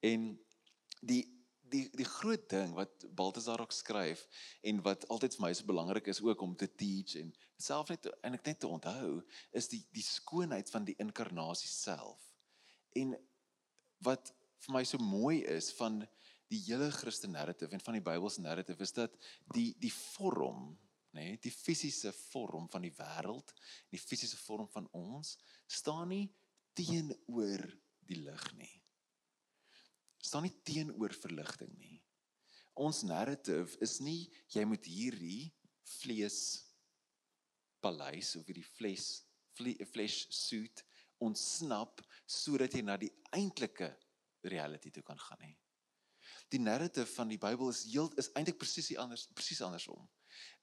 En 0.00 0.32
die 1.00 1.22
die 1.72 1.86
die 1.96 2.08
groot 2.08 2.48
ding 2.52 2.74
wat 2.76 3.06
Baltasar 3.16 3.60
ook 3.60 3.72
skryf 3.72 4.26
en 4.60 4.82
wat 4.84 5.06
altyd 5.08 5.36
vir 5.36 5.44
my 5.46 5.52
so 5.56 5.68
belangrik 5.68 6.10
is 6.12 6.20
ook 6.20 6.40
om 6.44 6.56
te 6.56 6.68
teach 6.68 7.16
en 7.20 7.32
self 7.56 7.92
net 7.92 8.08
en 8.20 8.36
ek 8.36 8.46
net 8.50 8.60
te 8.60 8.68
onthou 8.68 9.22
is 9.56 9.70
die 9.72 9.80
die 9.96 10.04
skoonheid 10.04 10.70
van 10.70 10.84
die 10.88 10.96
inkarnasie 11.02 11.70
self. 11.70 12.28
En 12.98 13.16
wat 14.04 14.34
vir 14.66 14.76
my 14.76 14.84
so 14.86 15.00
mooi 15.02 15.40
is 15.48 15.72
van 15.78 16.02
die 16.52 16.60
hele 16.66 16.90
Christen 16.92 17.32
narrative 17.32 17.72
en 17.72 17.82
van 17.82 17.96
die 17.96 18.04
Bybelse 18.04 18.42
narrative 18.44 18.84
is 18.84 18.92
dat 18.96 19.14
die 19.54 19.72
die 19.80 19.92
vorm, 19.92 20.72
nê, 21.16 21.32
nee, 21.32 21.40
die 21.40 21.52
fisiese 21.52 22.12
vorm 22.30 22.68
van 22.72 22.84
die 22.84 22.92
wêreld, 22.96 23.54
die 23.92 24.00
fisiese 24.00 24.38
vorm 24.40 24.68
van 24.72 24.88
ons 24.96 25.36
staan 25.70 26.12
nie 26.12 26.26
teenoor 26.76 27.66
die 28.08 28.20
lig 28.20 28.46
nie. 28.58 28.76
staan 30.22 30.44
nie 30.46 30.54
teenoor 30.62 31.10
verligting 31.18 31.72
nie. 31.80 31.96
Ons 32.78 33.02
narrative 33.02 33.74
is 33.82 33.96
nie 34.00 34.30
jy 34.54 34.62
moet 34.64 34.86
hierdie 34.86 35.50
vlees 35.98 36.38
paleis 37.82 38.30
of 38.38 38.46
hierdie 38.46 38.68
vlees 38.78 39.08
flesh 39.92 40.22
suit 40.30 40.84
ontsnap 41.22 42.00
sodat 42.24 42.78
jy 42.78 42.84
na 42.86 42.96
die 42.96 43.10
eintlike 43.34 43.90
reality 44.46 44.94
toe 44.94 45.02
kan 45.06 45.18
gaan 45.18 45.42
nie. 45.42 45.56
Die 46.52 46.60
narrative 46.60 47.08
van 47.14 47.30
die 47.32 47.40
Bybel 47.40 47.70
is 47.72 47.86
heel 47.88 48.10
is 48.20 48.28
eintlik 48.36 48.58
presies 48.60 48.92
anders 49.00 49.26
presies 49.32 49.62
andersom. 49.64 50.04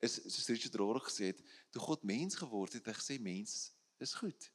Is 0.06 0.20
soos 0.22 0.48
Richard 0.52 0.78
Rohr 0.78 1.02
gesê 1.02 1.32
het, 1.32 1.42
toe 1.74 1.82
God 1.82 2.06
mens 2.08 2.38
geword 2.38 2.78
het, 2.78 2.86
het 2.86 2.94
hy 2.94 3.02
gesê 3.02 3.20
mens 3.22 3.74
is 4.00 4.14
goed 4.22 4.52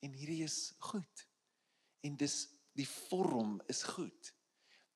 en 0.00 0.14
hierdie 0.16 0.42
is 0.44 0.72
goed. 0.78 1.26
En 2.06 2.16
dis 2.16 2.36
die 2.76 2.88
vorm 2.88 3.58
is 3.68 3.82
goed. 3.84 4.32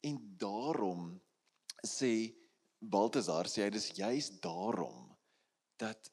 En 0.04 0.18
daarom 0.40 1.12
sê 1.84 2.32
Baltasar 2.78 3.48
sê 3.48 3.64
hy 3.64 3.72
dis 3.72 3.90
juist 3.96 4.40
daarom 4.44 5.08
dat 5.80 6.10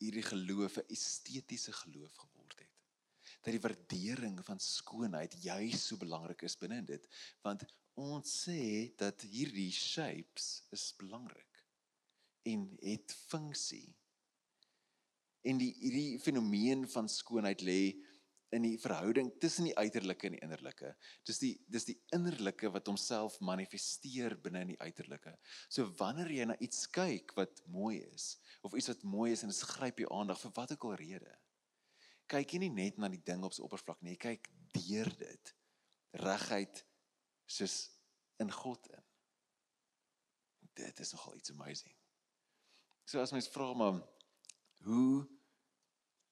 hierdie 0.00 0.24
geloof 0.26 0.78
'n 0.78 0.90
estetiese 0.94 1.72
geloof 1.72 2.14
geword 2.24 2.58
het. 2.58 2.72
Dat 3.42 3.52
die 3.54 3.64
waardering 3.66 4.38
van 4.44 4.60
skoonheid 4.60 5.34
juist 5.42 5.86
so 5.86 5.96
belangrik 5.96 6.42
is 6.42 6.58
binne 6.58 6.82
dit, 6.84 7.06
want 7.42 7.64
ons 8.00 8.34
sê 8.46 8.90
dat 9.00 9.24
hierdie 9.28 9.70
shapes 9.74 10.62
is 10.74 10.90
belangrik 10.98 11.64
en 12.48 12.66
het 12.80 13.12
funksie. 13.28 13.88
En 15.44 15.60
die 15.60 15.72
hierdie 15.80 16.20
fenomeen 16.20 16.86
van 16.88 17.08
skoonheid 17.08 17.64
lê 17.64 17.80
in 18.50 18.64
die 18.66 18.78
verhouding 18.82 19.30
tussen 19.42 19.68
die 19.68 19.76
uiterlike 19.78 20.26
en 20.26 20.34
die 20.34 20.42
innerlike. 20.42 20.90
Dis 21.26 21.38
die 21.42 21.52
dis 21.70 21.86
die 21.86 21.96
innerlike 22.16 22.70
wat 22.74 22.88
homself 22.90 23.38
manifesteer 23.46 24.34
binne 24.42 24.64
in 24.64 24.72
die 24.74 24.80
uiterlike. 24.80 25.36
So 25.70 25.86
wanneer 26.00 26.32
jy 26.34 26.48
na 26.50 26.58
iets 26.64 26.88
kyk 26.90 27.36
wat 27.38 27.62
mooi 27.70 28.00
is 28.08 28.32
of 28.66 28.74
iets 28.74 28.90
wat 28.90 29.06
mooi 29.06 29.30
is 29.36 29.44
en 29.46 29.54
dit 29.54 29.70
gryp 29.76 30.02
jou 30.02 30.10
aandag 30.16 30.40
vir 30.42 30.54
watter 30.56 30.80
ook 30.80 30.90
al 30.90 30.98
rede. 31.04 31.36
Kyk 32.30 32.54
jy 32.54 32.64
nie 32.64 32.74
net 32.74 32.98
na 32.98 33.10
die 33.10 33.22
ding 33.26 33.44
op 33.46 33.54
sy 33.54 33.62
oppervlak 33.66 34.02
nie, 34.02 34.16
jy 34.16 34.22
kyk 34.26 34.50
deur 34.74 35.10
dit 35.18 35.54
reguit 36.20 36.84
soos 37.50 37.76
in 38.40 38.52
God 38.52 38.86
in. 38.94 39.06
Dit 40.80 41.00
is 41.02 41.12
nogal 41.12 41.36
iets 41.36 41.50
amazing. 41.50 41.94
So 43.04 43.20
as 43.20 43.34
mens 43.34 43.50
vra 43.50 43.72
maar 43.74 44.00
hoe 44.86 45.26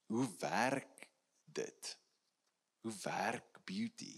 hoe 0.08 0.28
werk 0.40 1.08
dit? 1.44 1.98
hoe 2.80 2.92
werk 3.02 3.58
beauty 3.64 4.16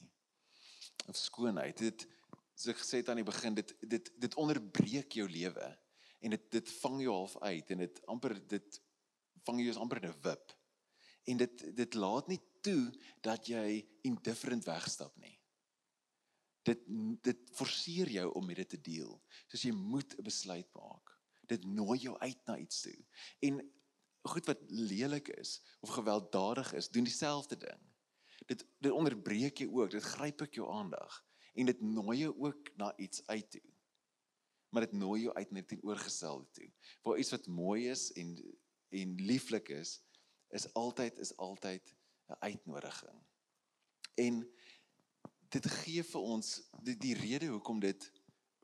of 1.07 1.17
skoonheid 1.17 1.79
dit 1.79 2.07
so 2.55 2.73
gesê 2.77 3.01
het 3.01 3.09
aan 3.09 3.23
die 3.23 3.27
begin 3.27 3.57
dit 3.57 3.73
dit 3.81 4.13
dit 4.21 4.37
onderbreek 4.41 5.17
jou 5.17 5.27
lewe 5.29 5.69
en 6.21 6.37
dit 6.37 6.47
dit 6.53 6.73
vang 6.83 7.01
jou 7.03 7.15
half 7.15 7.37
uit 7.41 7.75
en 7.75 7.85
dit 7.87 8.01
amper 8.15 8.37
dit 8.55 8.81
vang 9.49 9.63
jou 9.65 9.77
amper 9.83 10.03
in 10.03 10.11
'n 10.11 10.21
wip 10.27 10.57
en 11.33 11.37
dit 11.37 11.65
dit 11.77 11.95
laat 11.95 12.29
nie 12.29 12.41
toe 12.61 12.93
dat 13.21 13.47
jy 13.47 13.87
indifferent 14.03 14.65
wegstap 14.65 15.17
nie 15.17 15.40
dit 16.63 16.81
dit 17.23 17.51
forceer 17.57 18.09
jou 18.09 18.33
om 18.33 18.47
met 18.47 18.57
dit 18.57 18.69
te 18.69 18.81
deel 18.81 19.23
soos 19.47 19.63
jy 19.63 19.73
moet 19.73 20.17
'n 20.19 20.23
besluit 20.23 20.69
maak 20.73 21.17
dit 21.51 21.65
nooi 21.65 21.99
jou 21.99 22.19
uit 22.19 22.41
na 22.47 22.59
iets 22.59 22.81
toe 22.81 22.99
en 23.41 23.63
goed 24.23 24.47
wat 24.47 24.61
lelik 24.69 25.29
is 25.29 25.61
of 25.81 25.89
gewelddadig 25.89 26.73
is 26.73 26.91
doen 26.91 27.05
dieselfde 27.05 27.57
ding 27.57 27.91
dit 28.47 28.67
dit 28.79 28.93
onderbreek 28.93 29.59
jou 29.63 29.71
ook, 29.81 29.91
dit 29.91 30.07
gryp 30.15 30.43
ek 30.47 30.59
jou 30.59 30.69
aandag 30.73 31.19
en 31.55 31.71
dit 31.71 31.83
nooi 31.83 32.17
jou 32.25 32.33
ook 32.47 32.71
na 32.79 32.93
iets 32.97 33.27
uit 33.27 33.51
toe. 33.51 33.67
Maar 34.71 34.87
dit 34.87 34.99
nooi 34.99 35.25
jou 35.25 35.35
uit 35.35 35.51
net 35.51 35.69
teenoorgestelde 35.69 36.47
toe. 36.55 36.69
Waar 37.03 37.19
iets 37.19 37.33
wat 37.35 37.47
mooi 37.47 37.89
is 37.91 38.11
en 38.13 38.37
en 38.91 39.15
lieflik 39.23 39.69
is, 39.71 40.01
is 40.51 40.67
altyd 40.75 41.19
is 41.23 41.37
altyd 41.37 41.95
'n 42.31 42.39
uitnodiging. 42.39 43.21
En 44.15 44.41
dit 45.51 45.67
gee 45.83 46.03
vir 46.07 46.27
ons 46.35 46.57
die, 46.85 46.97
die 46.97 47.15
rede 47.19 47.51
hoekom 47.51 47.81
dit 47.83 48.11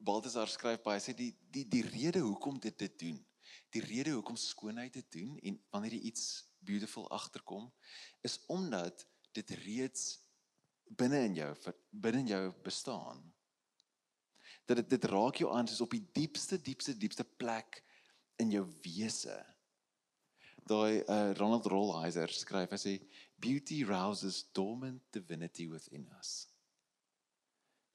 Baltasar 0.07 0.50
skryf 0.52 0.83
baie 0.85 1.00
sê 1.00 1.14
die 1.16 1.33
die 1.52 1.64
die 1.69 1.83
rede 1.87 2.21
hoekom 2.21 2.61
dit 2.61 2.76
dit 2.78 2.99
doen. 3.00 3.16
Die 3.73 3.83
rede 3.83 4.12
hoekom 4.16 4.37
skoonheid 4.37 4.95
dit 4.95 5.09
doen 5.16 5.38
en 5.43 5.59
wanneer 5.73 5.97
jy 5.97 6.11
iets 6.12 6.26
beautiful 6.66 7.09
agterkom 7.14 7.71
is 8.26 8.38
omdat 8.52 9.07
dit 9.37 9.50
reeds 9.64 10.19
binne 10.99 11.23
in 11.26 11.38
jou 11.40 11.50
binne 11.90 12.23
in 12.25 12.31
jou 12.35 12.45
bestaan. 12.66 13.23
Dat 14.66 14.83
dit 14.83 14.90
dit 14.97 15.11
raak 15.11 15.40
jou 15.40 15.50
aan 15.55 15.69
soos 15.69 15.85
op 15.87 15.97
die 15.97 16.05
diepste 16.12 16.61
diepste 16.61 16.97
diepste 16.97 17.25
plek 17.25 17.83
in 18.43 18.52
jou 18.52 18.66
wese. 18.85 19.37
Daai 20.66 21.02
uh, 21.07 21.33
Ronald 21.38 21.66
Rolheiser 21.71 22.33
skryf 22.35 22.75
hy 22.75 22.81
sê 22.83 22.95
beauty 23.40 23.85
rouses 23.87 24.45
dormant 24.52 25.02
divinity 25.14 25.69
within 25.71 26.09
us. 26.19 26.47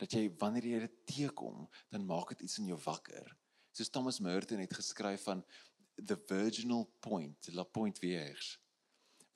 Dat 0.02 0.16
jy 0.18 0.26
wanneer 0.42 0.66
jy 0.66 0.80
dit 0.88 0.96
teekom, 1.14 1.68
dan 1.94 2.08
maak 2.10 2.34
dit 2.34 2.48
iets 2.48 2.58
in 2.62 2.72
jou 2.72 2.80
wakker. 2.86 3.28
Soos 3.72 3.92
Thomas 3.94 4.20
Merton 4.20 4.64
het 4.64 4.74
geskryf 4.74 5.28
van 5.30 5.44
the 6.02 6.18
virginal 6.28 6.88
point, 7.00 7.52
la 7.54 7.64
point 7.64 8.00
vierge. 8.02 8.58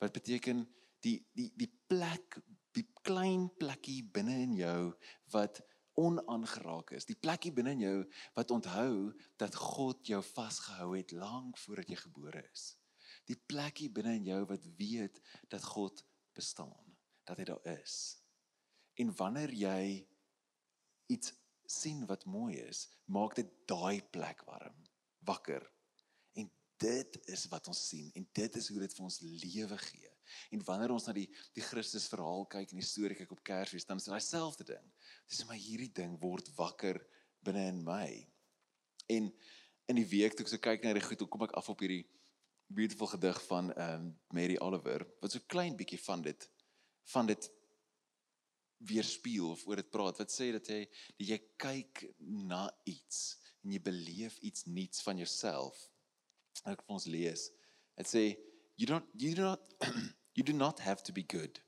Wat 0.02 0.12
beteken 0.12 0.66
die 1.06 1.20
die 1.36 1.50
die 1.56 1.70
plek 1.88 2.40
die 2.76 2.86
klein 3.06 3.48
plekkie 3.60 4.02
binne 4.12 4.36
in 4.44 4.56
jou 4.58 4.80
wat 5.34 5.62
onaangeraak 6.00 6.92
is 6.96 7.08
die 7.08 7.16
plekkie 7.16 7.52
binne 7.56 7.72
in 7.76 7.84
jou 7.84 7.98
wat 8.36 8.52
onthou 8.52 9.12
dat 9.40 9.56
God 9.60 10.02
jou 10.10 10.20
vasgehou 10.24 10.90
het 10.96 11.14
lank 11.16 11.60
voordat 11.62 11.92
jy 11.92 12.00
gebore 12.02 12.42
is 12.50 12.66
die 13.30 13.38
plekkie 13.52 13.88
binne 13.92 14.16
in 14.20 14.28
jou 14.32 14.42
wat 14.50 14.66
weet 14.80 15.22
dat 15.52 15.64
God 15.64 16.04
bestaan 16.36 16.96
dat 17.28 17.40
hy 17.40 17.48
daar 17.52 17.64
is 17.76 17.96
en 19.00 19.14
wanneer 19.20 19.54
jy 19.56 20.04
iets 21.12 21.32
sien 21.66 22.04
wat 22.06 22.24
mooi 22.24 22.58
is 22.62 22.86
maak 23.04 23.34
dit 23.38 23.48
daai 23.70 24.02
plek 24.14 24.44
warm 24.46 24.76
wakker 25.26 25.64
en 26.38 26.50
dit 26.82 27.18
is 27.32 27.46
wat 27.52 27.68
ons 27.72 27.88
sien 27.88 28.10
en 28.14 28.28
dit 28.32 28.60
is 28.60 28.68
hoe 28.68 28.84
dit 28.84 28.98
vir 28.98 29.08
ons 29.08 29.20
lewe 29.20 29.78
gee 29.88 30.16
En 30.50 30.64
wanneer 30.64 30.94
ons 30.94 31.06
na 31.08 31.14
die 31.16 31.26
die 31.56 31.64
Christus 31.64 32.08
verhaal 32.10 32.46
kyk 32.52 32.72
en 32.72 32.80
die 32.80 32.88
storie 32.88 33.16
kyk 33.18 33.34
op 33.34 33.42
Kersfees, 33.46 33.86
dan 33.88 34.00
is 34.00 34.08
dit 34.08 34.16
dieselfde 34.16 34.66
ding. 34.72 34.90
Dis 35.30 35.44
maar 35.46 35.60
hierdie 35.60 35.92
ding 35.94 36.16
word 36.22 36.50
wakker 36.58 37.00
binne 37.46 37.66
in 37.72 37.82
my. 37.86 38.08
En 39.12 39.30
in 39.86 40.00
die 40.00 40.08
week 40.10 40.34
toe 40.34 40.46
ek 40.46 40.52
so 40.52 40.62
kyk 40.62 40.84
na 40.84 40.94
die 40.96 41.04
goed, 41.04 41.22
hoe 41.22 41.30
kom 41.30 41.46
ek 41.46 41.54
af 41.58 41.70
op 41.72 41.82
hierdie 41.84 42.04
beautiful 42.66 43.10
gedig 43.12 43.38
van 43.46 43.70
ehm 43.74 44.06
um, 44.06 44.06
Mary 44.34 44.56
Oliver 44.58 45.04
wat 45.22 45.36
so 45.36 45.42
klein 45.46 45.76
bietjie 45.78 46.00
van 46.02 46.24
dit 46.24 46.48
van 47.12 47.28
dit 47.30 47.46
weerspieël 48.78 49.50
of 49.50 49.66
oor 49.66 49.80
dit 49.80 49.90
praat. 49.90 50.18
Wat 50.20 50.32
sê 50.32 50.50
dat 50.56 50.68
jy 50.68 50.82
dat 51.16 51.28
jy 51.28 51.38
kyk 51.62 52.04
na 52.18 52.66
iets 52.84 53.36
en 53.64 53.72
jy 53.72 53.82
beleef 53.82 54.38
iets 54.46 54.66
nuuts 54.66 55.02
van 55.06 55.20
jouself. 55.22 55.78
Ek 56.64 56.82
vir 56.82 56.98
ons 56.98 57.08
lees. 57.10 57.48
Dit 57.96 58.10
sê 58.10 58.24
you 58.76 58.86
don't 58.86 59.04
you 59.14 59.34
do 59.34 59.42
not 59.42 59.60
you 60.34 60.42
do 60.42 60.52
not 60.52 60.78
have 60.80 61.02
to 61.02 61.12
be 61.12 61.22
good 61.22 61.60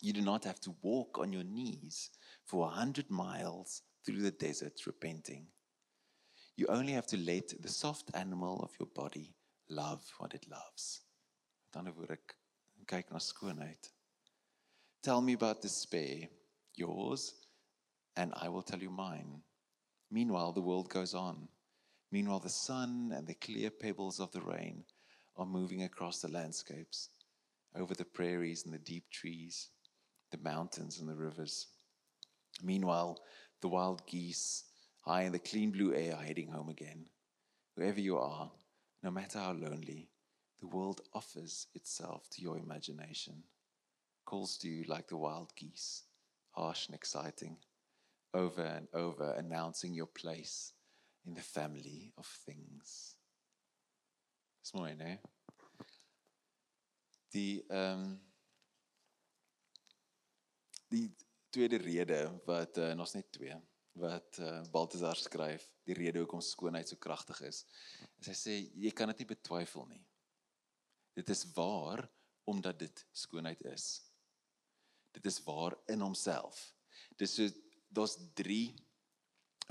you 0.00 0.12
do 0.12 0.20
not 0.20 0.44
have 0.44 0.60
to 0.60 0.74
walk 0.82 1.18
on 1.18 1.32
your 1.32 1.44
knees 1.44 2.10
for 2.44 2.66
a 2.66 2.70
hundred 2.70 3.10
miles 3.10 3.82
through 4.04 4.22
the 4.22 4.30
desert 4.30 4.86
repenting 4.86 5.46
you 6.56 6.66
only 6.68 6.92
have 6.92 7.06
to 7.06 7.16
let 7.16 7.52
the 7.62 7.68
soft 7.68 8.10
animal 8.14 8.60
of 8.62 8.70
your 8.80 8.88
body 8.94 9.34
love 9.68 10.02
what 10.18 10.34
it 10.34 10.46
loves 10.50 11.02
dan 11.72 11.92
word 11.94 12.10
ek 12.18 12.34
kyk 12.90 13.14
na 13.14 13.22
skoonheid 13.22 13.92
tell 15.02 15.20
me 15.20 15.32
about 15.32 15.62
despair 15.62 16.28
yours 16.76 17.34
and 18.16 18.32
i 18.36 18.48
will 18.48 18.62
tell 18.62 18.80
you 18.80 18.90
mine 18.90 19.42
meanwhile 20.10 20.52
the 20.52 20.60
world 20.60 20.88
goes 20.88 21.14
on 21.14 21.48
meanwhile 22.10 22.40
the 22.40 22.48
sun 22.48 23.12
and 23.14 23.26
the 23.26 23.34
clear 23.34 23.70
pebbles 23.70 24.20
of 24.20 24.32
the 24.32 24.40
rain 24.40 24.84
are 25.38 25.46
moving 25.46 25.84
across 25.84 26.20
the 26.20 26.28
landscapes, 26.28 27.10
over 27.76 27.94
the 27.94 28.04
prairies 28.04 28.64
and 28.64 28.74
the 28.74 28.78
deep 28.78 29.04
trees, 29.10 29.68
the 30.32 30.38
mountains 30.38 30.98
and 30.98 31.08
the 31.08 31.14
rivers. 31.14 31.68
Meanwhile, 32.62 33.20
the 33.60 33.68
wild 33.68 34.04
geese, 34.06 34.64
high 35.02 35.22
in 35.22 35.32
the 35.32 35.38
clean 35.38 35.70
blue 35.70 35.94
air, 35.94 36.16
are 36.16 36.24
heading 36.24 36.48
home 36.48 36.68
again. 36.68 37.06
Wherever 37.76 38.00
you 38.00 38.18
are, 38.18 38.50
no 39.04 39.12
matter 39.12 39.38
how 39.38 39.52
lonely, 39.52 40.08
the 40.60 40.66
world 40.66 41.02
offers 41.14 41.68
itself 41.74 42.28
to 42.30 42.42
your 42.42 42.58
imagination, 42.58 43.44
calls 44.28 44.58
to 44.58 44.68
you 44.68 44.84
like 44.84 45.08
the 45.08 45.16
wild 45.16 45.54
geese, 45.56 46.02
harsh 46.50 46.86
and 46.88 46.94
exciting 46.94 47.56
over 48.34 48.62
and 48.62 48.86
over 48.92 49.32
announcing 49.38 49.94
your 49.94 50.06
place 50.06 50.72
in 51.26 51.34
the 51.34 51.40
family 51.40 52.12
of 52.18 52.26
things. 52.44 53.16
Dis 54.60 54.74
mooi, 54.76 54.92
né? 54.96 55.18
Die 57.32 57.64
um, 57.72 58.18
die 60.88 61.08
tweede 61.50 61.80
rede 61.80 62.20
wat 62.44 62.76
uh, 62.80 62.92
ons 63.00 63.14
net 63.16 63.32
twee 63.32 63.56
wat 63.98 64.38
uh, 64.44 64.60
Baltasar 64.72 65.18
skryf, 65.18 65.64
die 65.88 65.96
rede 65.96 66.20
hoekom 66.22 66.42
skoonheid 66.44 66.88
so 66.88 67.00
kragtig 67.00 67.40
is. 67.48 67.64
is 68.20 68.28
hy 68.30 68.36
sê 68.36 68.58
jy 68.84 68.92
kan 68.94 69.10
dit 69.10 69.24
nie 69.24 69.32
betwyfel 69.32 69.88
nie. 69.88 70.04
Dit 71.16 71.32
is 71.32 71.46
waar 71.56 72.04
omdat 72.48 72.84
dit 72.84 73.02
skoonheid 73.12 73.64
is. 73.72 73.88
Dit 75.18 75.32
is 75.32 75.42
waar 75.42 75.74
in 75.90 76.00
homself. 76.00 76.60
Dis 77.18 77.34
so 77.34 77.48
daar's 77.88 78.16
3 78.38 78.74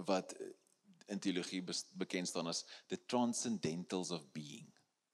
wat 0.04 0.36
in 1.08 1.20
teologie 1.20 1.64
bekend 1.96 2.28
staan 2.28 2.50
as 2.52 2.66
the 2.92 3.00
transcendentals 3.06 4.12
of 4.12 4.26
being. 4.36 4.68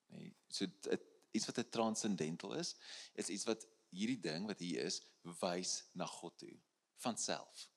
Nee, 0.10 0.34
so 0.50 0.66
it, 0.90 1.06
iets 1.32 1.46
wat 1.46 1.60
'n 1.60 1.70
transcendental 1.70 2.54
is, 2.54 2.76
is 3.14 3.30
iets 3.30 3.46
wat 3.46 3.68
hierdie 3.90 4.20
ding 4.20 4.46
wat 4.50 4.60
hier 4.60 4.82
is 4.86 5.02
wys 5.42 5.84
na 5.94 6.06
God 6.06 6.38
toe 6.38 6.58
van 7.06 7.18
self. 7.18 7.70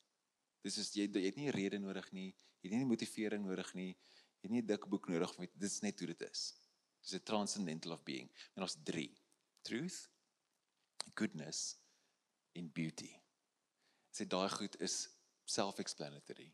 Dis 0.65 0.79
is 0.79 0.95
jy 0.95 1.09
jy 1.13 1.29
het 1.29 1.37
nie 1.37 1.49
'n 1.49 1.57
rede 1.57 1.79
nodig 1.79 2.13
nie, 2.13 2.35
jy 2.61 2.71
het 2.71 2.79
nie 2.79 2.89
motivering 2.89 3.45
nodig 3.45 3.75
nie, 3.75 3.93
jy 4.41 4.49
het 4.49 4.51
nie 4.51 4.63
'n 4.63 4.67
dik 4.67 4.89
boek 4.89 5.09
nodig 5.09 5.39
om 5.39 5.45
dit 5.45 5.71
is 5.71 5.81
net 5.81 5.99
hoe 5.99 6.09
dit 6.09 6.23
is. 6.31 6.55
Dis 7.03 7.21
'n 7.21 7.23
transcendental 7.23 7.93
of 7.93 8.05
being. 8.05 8.31
En 8.55 8.63
ons 8.63 8.77
3. 8.83 9.13
Truth, 9.63 10.09
goodness 11.15 11.77
and 12.57 12.73
beauty. 12.75 13.13
Sê 14.13 14.27
daai 14.29 14.49
goed 14.51 14.79
is 14.81 15.07
self-explanatory. 15.47 16.49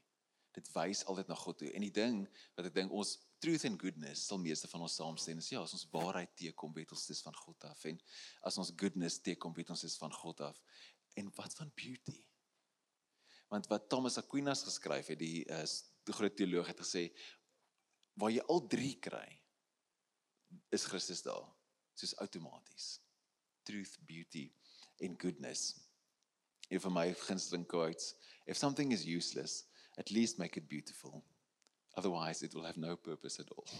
Dit 0.52 0.68
wys 0.74 1.04
altyd 1.08 1.30
na 1.30 1.36
God 1.38 1.58
toe. 1.62 1.70
En 1.72 1.84
die 1.84 1.94
ding 1.94 2.24
wat 2.56 2.68
ek 2.68 2.74
dink 2.76 2.92
ons 2.92 3.14
truth 3.42 3.64
and 3.66 3.80
goodness 3.80 4.26
sal 4.28 4.40
meeste 4.42 4.68
van 4.70 4.84
ons 4.84 4.96
saamstem 4.98 5.40
is 5.40 5.48
ja, 5.50 5.62
as 5.62 5.72
ons 5.74 5.86
waarheid 5.94 6.34
teekom, 6.38 6.74
weet 6.76 6.92
ons 6.94 7.06
dis 7.08 7.22
van 7.24 7.36
God 7.44 7.68
af 7.70 7.86
en 7.88 8.00
as 8.48 8.58
ons 8.60 8.74
goodness 8.78 9.18
teekom, 9.24 9.54
weet 9.56 9.72
ons 9.72 9.84
dis 9.86 9.96
van 9.98 10.12
God 10.14 10.44
af. 10.50 10.60
En 11.18 11.30
wat 11.38 11.56
van 11.58 11.72
beauty? 11.76 12.18
Want 13.52 13.68
wat 13.68 13.88
Thomas 13.92 14.18
Aquinas 14.20 14.64
geskryf 14.64 15.10
het, 15.12 15.20
die 15.20 15.42
uh, 15.52 15.64
die 16.02 16.14
groot 16.16 16.34
teoloog 16.34 16.66
het 16.66 16.80
gesê 16.82 17.06
waar 18.18 18.32
jy 18.32 18.42
al 18.50 18.64
drie 18.68 18.96
kry 19.00 19.28
is 20.74 20.84
Christus 20.88 21.22
daar. 21.24 21.46
Soos 21.96 22.16
outomaties. 22.20 22.98
Truth, 23.62 23.98
beauty 24.08 24.50
and 25.00 25.20
goodness. 25.20 25.76
If 26.72 26.88
my 26.88 27.12
gunsteling 27.28 27.68
quotes, 27.68 28.14
if 28.46 28.56
something 28.56 28.92
is 28.92 29.04
useless, 29.04 29.64
at 29.98 30.10
least 30.10 30.38
make 30.38 30.56
it 30.56 30.70
beautiful. 30.70 31.22
Otherwise, 31.98 32.42
it 32.42 32.54
will 32.54 32.64
have 32.64 32.78
no 32.78 32.96
purpose 32.96 33.38
at 33.38 33.48
all. 33.54 33.66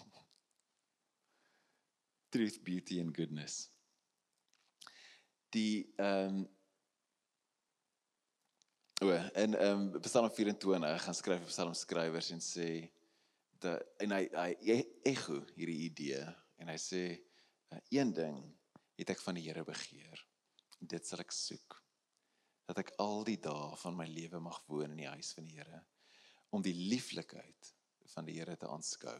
Truth, 2.32 2.62
beauty, 2.62 3.00
and 3.00 3.14
goodness. 3.14 3.70
Die 5.52 5.86
ehm 5.98 6.28
um, 6.28 6.48
O, 9.02 9.10
en 9.10 9.58
ehm 9.58 9.94
um, 9.94 10.00
Psalm 10.00 10.30
24 10.30 11.00
gaan 11.02 11.14
skryf 11.14 11.46
Psalm 11.48 11.74
skrywers 11.74 12.28
en 12.30 12.42
sê 12.44 12.68
dat 13.58 13.82
en 14.04 14.14
hy 14.14 14.28
hy 14.36 14.76
ego 15.10 15.40
hierdie 15.56 15.88
idee 15.88 16.20
en 16.62 16.70
hy 16.70 16.76
sê 16.78 17.02
een 17.90 18.12
ding 18.14 18.38
het 19.00 19.10
ek 19.16 19.24
van 19.24 19.40
die 19.40 19.48
Here 19.48 19.64
begeer 19.66 20.22
dit 20.78 21.08
sal 21.08 21.24
ek 21.24 21.34
soek 21.34 21.81
dat 22.72 22.86
ek 22.86 22.94
al 23.04 23.20
die 23.28 23.36
dae 23.36 23.76
van 23.82 23.96
my 23.98 24.06
lewe 24.08 24.40
mag 24.40 24.62
woon 24.70 24.94
in 24.94 25.02
die 25.04 25.10
huis 25.12 25.34
van 25.36 25.44
die 25.44 25.58
Here 25.58 25.82
om 26.52 26.64
die 26.64 26.74
lieflikheid 26.76 27.72
van 28.14 28.28
die 28.28 28.38
Here 28.38 28.56
te 28.56 28.68
aanskou 28.68 29.18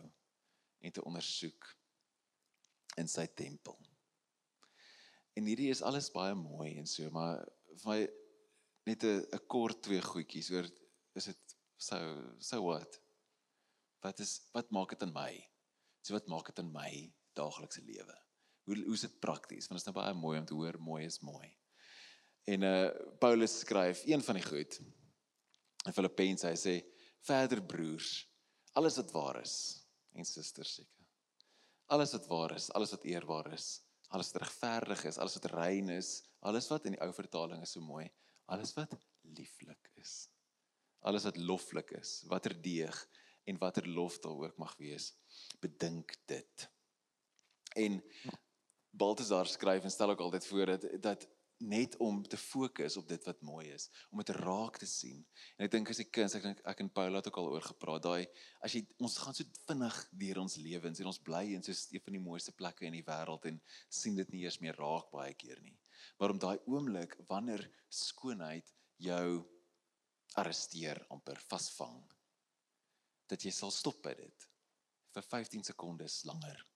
en 0.83 0.93
te 0.93 1.05
ondersoek 1.05 1.69
in 3.01 3.09
sy 3.09 3.27
tempel. 3.37 3.77
En 5.37 5.49
hierdie 5.49 5.71
is 5.73 5.85
alles 5.85 6.11
baie 6.13 6.35
mooi 6.37 6.75
en 6.81 6.89
so, 6.89 7.09
maar 7.13 7.41
vir 7.85 7.89
my 7.89 8.01
net 8.89 9.05
'n 9.05 9.47
kort 9.49 9.83
twee 9.85 10.01
goedjies 10.01 10.51
oor 10.51 10.69
is 11.17 11.29
dit 11.31 11.57
so 11.77 11.99
so 12.41 12.65
wat? 12.65 13.01
Wat 14.01 14.21
is 14.21 14.41
wat 14.53 14.71
maak 14.73 14.97
dit 14.97 15.03
in 15.09 15.13
my? 15.13 15.33
So 16.03 16.15
wat 16.15 16.27
maak 16.27 16.47
dit 16.47 16.59
in 16.65 16.73
my 16.73 17.13
daaglikse 17.37 17.85
lewe? 17.85 18.17
Hoe 18.65 18.77
hoe 18.85 18.95
is 18.95 19.05
dit 19.09 19.21
prakties? 19.21 19.69
Want 19.69 19.81
dit 19.81 19.89
is 19.89 19.93
nou 19.93 20.01
baie 20.01 20.15
mooi 20.15 20.39
om 20.39 20.47
te 20.47 20.55
hoor 20.55 20.81
mooi 20.81 21.05
is 21.05 21.21
mooi. 21.21 21.62
En 22.45 22.63
uh 22.67 22.91
Paulus 23.19 23.59
skryf 23.59 24.03
een 24.07 24.23
van 24.23 24.35
die 24.35 24.45
goed 24.45 24.81
in 25.87 25.95
Filippense 25.95 26.47
hy 26.47 26.59
sê 26.59 26.75
verder 27.27 27.63
broers 27.63 28.11
alles 28.79 28.99
wat 29.01 29.13
waar 29.15 29.39
is 29.43 29.55
en 30.17 30.27
susters 30.27 30.75
seker. 30.81 31.07
Alles 31.93 32.13
wat 32.17 32.27
waar 32.31 32.55
is, 32.57 32.71
alles 32.73 32.93
wat 32.95 33.05
eerbaar 33.05 33.53
is, 33.53 33.83
alles 34.13 34.33
wat 34.33 34.43
regverdig 34.43 35.05
is, 35.09 35.19
alles 35.19 35.37
wat 35.39 35.51
rein 35.53 35.89
is, 35.93 36.23
alles 36.41 36.69
wat 36.73 36.87
in 36.89 36.97
die 36.97 37.03
ou 37.05 37.11
vertaling 37.17 37.63
is 37.65 37.75
so 37.77 37.85
mooi, 37.85 38.07
alles 38.53 38.73
wat 38.77 38.95
lieflik 39.37 39.91
is. 40.01 40.29
Alles 41.03 41.27
wat 41.29 41.41
loflik 41.41 41.93
is, 41.99 42.21
watter 42.31 42.55
deeg 42.63 42.97
en 43.49 43.59
watter 43.59 43.89
lof 43.89 44.21
daar 44.23 44.47
ook 44.47 44.59
mag 44.61 44.75
wees, 44.79 45.13
bedink 45.61 46.15
dit. 46.31 46.69
En 47.77 48.01
Baltasar 48.93 49.49
skryf 49.49 49.85
en 49.85 49.93
stel 49.93 50.13
ook 50.13 50.21
altyd 50.21 50.47
voor 50.47 50.75
dat 50.75 50.85
dat 51.03 51.29
net 51.63 51.95
om 52.03 52.23
te 52.27 52.37
fokus 52.37 52.97
op 52.99 53.07
dit 53.09 53.27
wat 53.29 53.43
mooi 53.47 53.69
is, 53.71 53.89
om 54.11 54.19
dit 54.19 54.33
raak 54.37 54.79
te 54.83 54.89
sien. 54.89 55.21
En 55.57 55.67
ek 55.67 55.73
dink 55.75 55.93
as 55.93 56.01
ek 56.03 56.11
kinders, 56.15 56.35
ek 56.39 56.47
dink 56.49 56.63
ek 56.73 56.83
en 56.85 56.91
Paula 56.91 57.21
het 57.21 57.29
ook 57.31 57.39
al 57.43 57.51
oor 57.55 57.67
gepraat, 57.67 58.03
daai 58.07 58.27
as 58.67 58.75
jy 58.75 58.83
ons 59.03 59.19
gaan 59.23 59.37
so 59.37 59.47
vinnig 59.69 60.01
deur 60.25 60.43
ons 60.43 60.59
lewens 60.63 61.03
en 61.03 61.11
ons 61.13 61.23
bly 61.29 61.45
in 61.55 61.63
so 61.63 61.73
'n 61.73 62.03
van 62.05 62.19
die 62.19 62.25
mooiste 62.27 62.53
plekke 62.53 62.87
in 62.87 62.99
die 62.99 63.07
wêreld 63.07 63.47
en 63.47 63.61
sien 63.89 64.17
dit 64.17 64.33
nie 64.33 64.45
eers 64.45 64.61
meer 64.61 64.77
raak 64.77 65.11
baie 65.13 65.35
keer 65.35 65.61
nie. 65.63 65.79
Maar 66.19 66.35
om 66.35 66.39
daai 66.39 66.59
oomblik 66.67 67.17
wanneer 67.29 67.69
skoonheid 67.89 68.73
jou 68.99 69.45
arresteer 70.41 71.05
amper 71.11 71.39
vasvang 71.49 72.03
dat 73.29 73.45
jy 73.45 73.51
sal 73.51 73.71
stop 73.71 74.03
by 74.03 74.15
dit 74.15 74.49
vir 75.15 75.23
15 75.23 75.65
sekondes 75.73 76.23
langer 76.29 76.67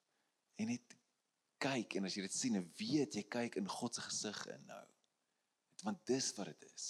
en 0.60 0.70
net 0.72 0.95
kyk 1.62 1.96
en 1.98 2.08
as 2.08 2.16
jy 2.16 2.24
dit 2.26 2.36
sien 2.36 2.58
en 2.58 2.68
weet 2.78 3.18
jy 3.18 3.24
kyk 3.32 3.58
in 3.60 3.68
God 3.70 3.96
se 3.96 4.04
gesig 4.04 4.40
in 4.52 4.64
nou. 4.68 4.84
Want 5.84 6.06
dis 6.08 6.30
wat 6.38 6.50
dit 6.52 6.66
is 6.72 6.86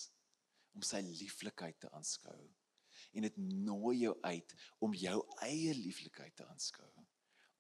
om 0.77 0.85
sy 0.85 1.01
lieflikheid 1.07 1.79
te 1.81 1.91
aanskou. 1.97 2.39
En 3.17 3.25
dit 3.25 3.37
nooi 3.65 4.03
jou 4.03 4.15
uit 4.27 4.55
om 4.85 4.97
jou 4.97 5.19
eie 5.47 5.73
lieflikheid 5.77 6.37
te 6.37 6.47
aanskou. 6.47 6.91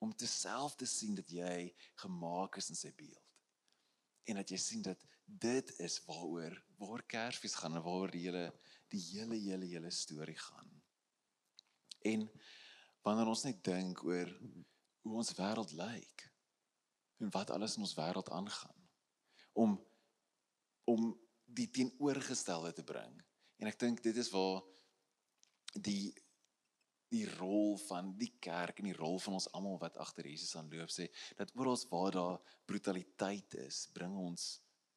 Om 0.05 0.13
te 0.13 0.29
self 0.29 0.77
te 0.77 0.89
sien 0.89 1.17
dat 1.17 1.31
jy 1.33 1.71
gemaak 2.03 2.59
is 2.61 2.69
in 2.73 2.79
sy 2.79 2.93
beeld. 2.97 3.23
En 4.27 4.41
dat 4.41 4.51
jy 4.53 4.59
sien 4.61 4.83
dat 4.85 5.01
dit 5.27 5.73
is 5.83 5.99
waaroor 6.07 6.55
waar 6.79 7.03
Kersfees 7.09 7.57
gaan 7.59 7.79
en 7.79 7.85
waaroor 7.85 8.13
die 8.13 8.27
hele 8.27 8.47
die 8.93 9.03
hele 9.03 9.39
hele 9.41 9.67
hele 9.67 9.91
storie 9.91 10.39
gaan. 10.39 10.71
En 12.07 12.29
wanneer 13.03 13.31
ons 13.33 13.45
net 13.47 13.63
dink 13.65 14.03
oor 14.05 14.31
hoe 15.07 15.17
ons 15.23 15.33
wêreld 15.39 15.73
lyk, 15.79 16.27
en 17.21 17.31
wat 17.35 17.51
alles 17.51 17.77
in 17.77 17.87
ons 17.87 17.97
wêreld 17.99 18.31
aangaan 18.31 18.83
om 19.53 19.79
om 20.87 21.09
die 21.47 21.67
teenoorgestelde 21.71 22.73
te 22.73 22.85
bring. 22.87 23.15
En 23.59 23.67
ek 23.67 23.79
dink 23.81 24.03
dit 24.05 24.17
is 24.17 24.31
waar 24.31 24.63
die 25.75 26.15
die 27.15 27.25
rol 27.39 27.77
van 27.87 28.11
die 28.19 28.33
kerk 28.43 28.81
en 28.81 28.89
die 28.91 28.99
rol 28.99 29.21
van 29.23 29.37
ons 29.39 29.47
almal 29.55 29.79
wat 29.83 29.99
agter 30.03 30.27
Jesus 30.27 30.57
aanloop 30.59 30.91
sê 30.91 31.07
dat 31.39 31.53
oral 31.55 31.79
waar 31.91 32.17
daar 32.17 32.57
brutaliteit 32.67 33.55
is, 33.63 33.85
bring 33.95 34.17
ons 34.19 34.57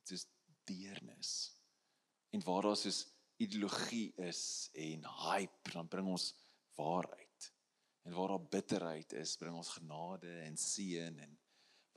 soos 0.09 0.25
deernis. 0.69 1.33
En 2.33 2.41
waar 2.45 2.69
daar 2.69 2.79
soos 2.81 3.03
ideologie 3.39 4.09
is 4.25 4.69
en 4.73 5.05
hype, 5.23 5.71
dan 5.73 5.87
bring 5.87 6.09
ons 6.09 6.33
waarheid. 6.77 7.51
En 8.05 8.15
waar 8.17 8.33
daar 8.33 8.49
bitterheid 8.57 9.13
is, 9.13 9.37
bring 9.37 9.55
ons 9.55 9.69
genade 9.77 10.33
en 10.43 10.57
seën 10.57 11.19
en 11.19 11.38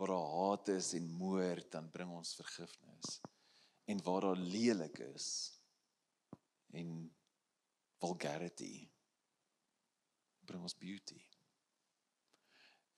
waar 0.03 0.17
daar 0.17 0.31
haat 0.35 0.69
is 0.69 0.93
en 0.93 1.11
moord, 1.11 1.71
dan 1.71 1.91
bring 1.91 2.11
ons 2.11 2.35
vergifnis. 2.35 3.21
En 3.85 4.03
waar 4.03 4.21
daar 4.21 4.37
lelik 4.37 4.99
is 4.99 5.27
en 6.71 7.15
vulgarity 7.99 8.91
bring 10.45 10.63
ons 10.63 10.75
beauty. 10.79 11.21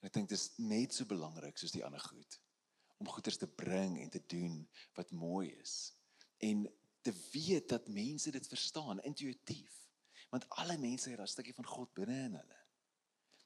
En 0.01 0.09
ek 0.09 0.17
dink 0.17 0.33
dit 0.33 0.39
is 0.39 0.57
net 0.57 0.97
so 0.97 1.05
belangrik 1.11 1.61
soos 1.61 1.77
die 1.77 1.85
ander 1.85 2.01
goed 2.01 2.41
om 3.03 3.11
goeders 3.13 3.37
te 3.37 3.51
bring 3.53 3.99
en 4.01 4.09
te 4.09 4.23
doen 4.31 4.63
wat 4.97 5.13
mooi 5.13 5.51
is 5.61 5.93
en 6.41 6.65
te 7.05 7.13
weet 7.35 7.69
dat 7.69 7.89
mense 7.93 8.33
dit 8.33 8.49
verstaan 8.49 9.03
intuïtief 9.05 9.77
want 10.33 10.49
alle 10.63 10.79
mense 10.81 11.11
het 11.11 11.21
'n 11.21 11.35
stukkie 11.35 11.57
van 11.57 11.69
God 11.69 11.93
binne 11.93 12.21
in 12.31 12.39
hulle 12.41 12.64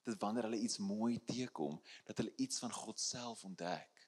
dat 0.09 0.21
wanneer 0.23 0.49
hulle 0.49 0.61
iets 0.61 0.79
mooi 0.79 1.19
teekom, 1.25 1.81
dat 2.05 2.21
hulle 2.21 2.33
iets 2.37 2.59
van 2.63 2.73
God 2.73 3.01
self 3.01 3.45
ontdek. 3.45 4.07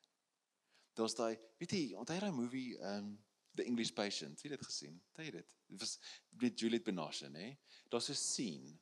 Daar's 0.99 1.17
daai, 1.19 1.37
weet 1.61 1.75
jy, 1.77 1.85
onthou 1.99 2.19
daai 2.21 2.35
movie 2.35 2.79
um 2.93 3.19
The 3.55 3.65
English 3.67 3.91
Patient, 3.91 4.43
het 4.43 4.53
dit 4.55 4.67
gesien? 4.67 5.01
Het 5.13 5.25
jy 5.27 5.33
dit? 5.41 5.49
Dit 5.67 5.81
was 5.83 5.97
met 6.41 6.61
Juliet 6.61 6.85
Binoche, 6.87 7.29
nê? 7.29 7.57
Daar's 7.89 8.11
'n 8.11 8.15
scene 8.15 8.79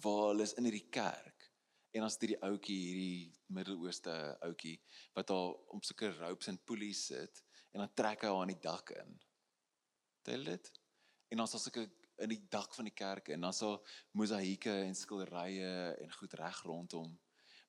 waar 0.00 0.28
hulle 0.28 0.42
is 0.42 0.54
in 0.54 0.64
hierdie 0.64 0.88
kerk 0.90 1.50
en 1.92 2.06
as 2.06 2.16
dit 2.18 2.32
die 2.32 2.42
ouetjie 2.42 2.78
hierdie 2.78 3.40
Midde-Ooste 3.52 4.14
ouetjie 4.40 4.78
wat 5.16 5.28
daar 5.28 5.52
op 5.76 5.84
sulke 5.84 6.08
ropes 6.16 6.48
en 6.48 6.60
pulleys 6.64 7.06
sit 7.06 7.42
en 7.72 7.82
dan 7.82 7.94
trek 7.94 8.24
hy 8.24 8.30
haar 8.30 8.44
aan 8.44 8.52
die 8.54 8.62
dak 8.62 8.90
in. 8.96 9.18
Tel 10.22 10.44
dit? 10.44 10.70
En 11.28 11.36
dan 11.36 11.46
is 11.46 11.52
daar 11.52 11.60
sulke 11.60 11.86
in 12.22 12.32
die 12.32 12.40
dak 12.50 12.74
van 12.74 12.88
die 12.88 12.94
kerk 12.94 13.28
en 13.34 13.48
dan 13.48 13.54
so 13.56 13.82
mosaïeke 14.18 14.72
en 14.86 14.96
skilderye 14.96 15.72
en 16.02 16.16
goed 16.18 16.34
reg 16.40 16.62
rondom 16.68 17.10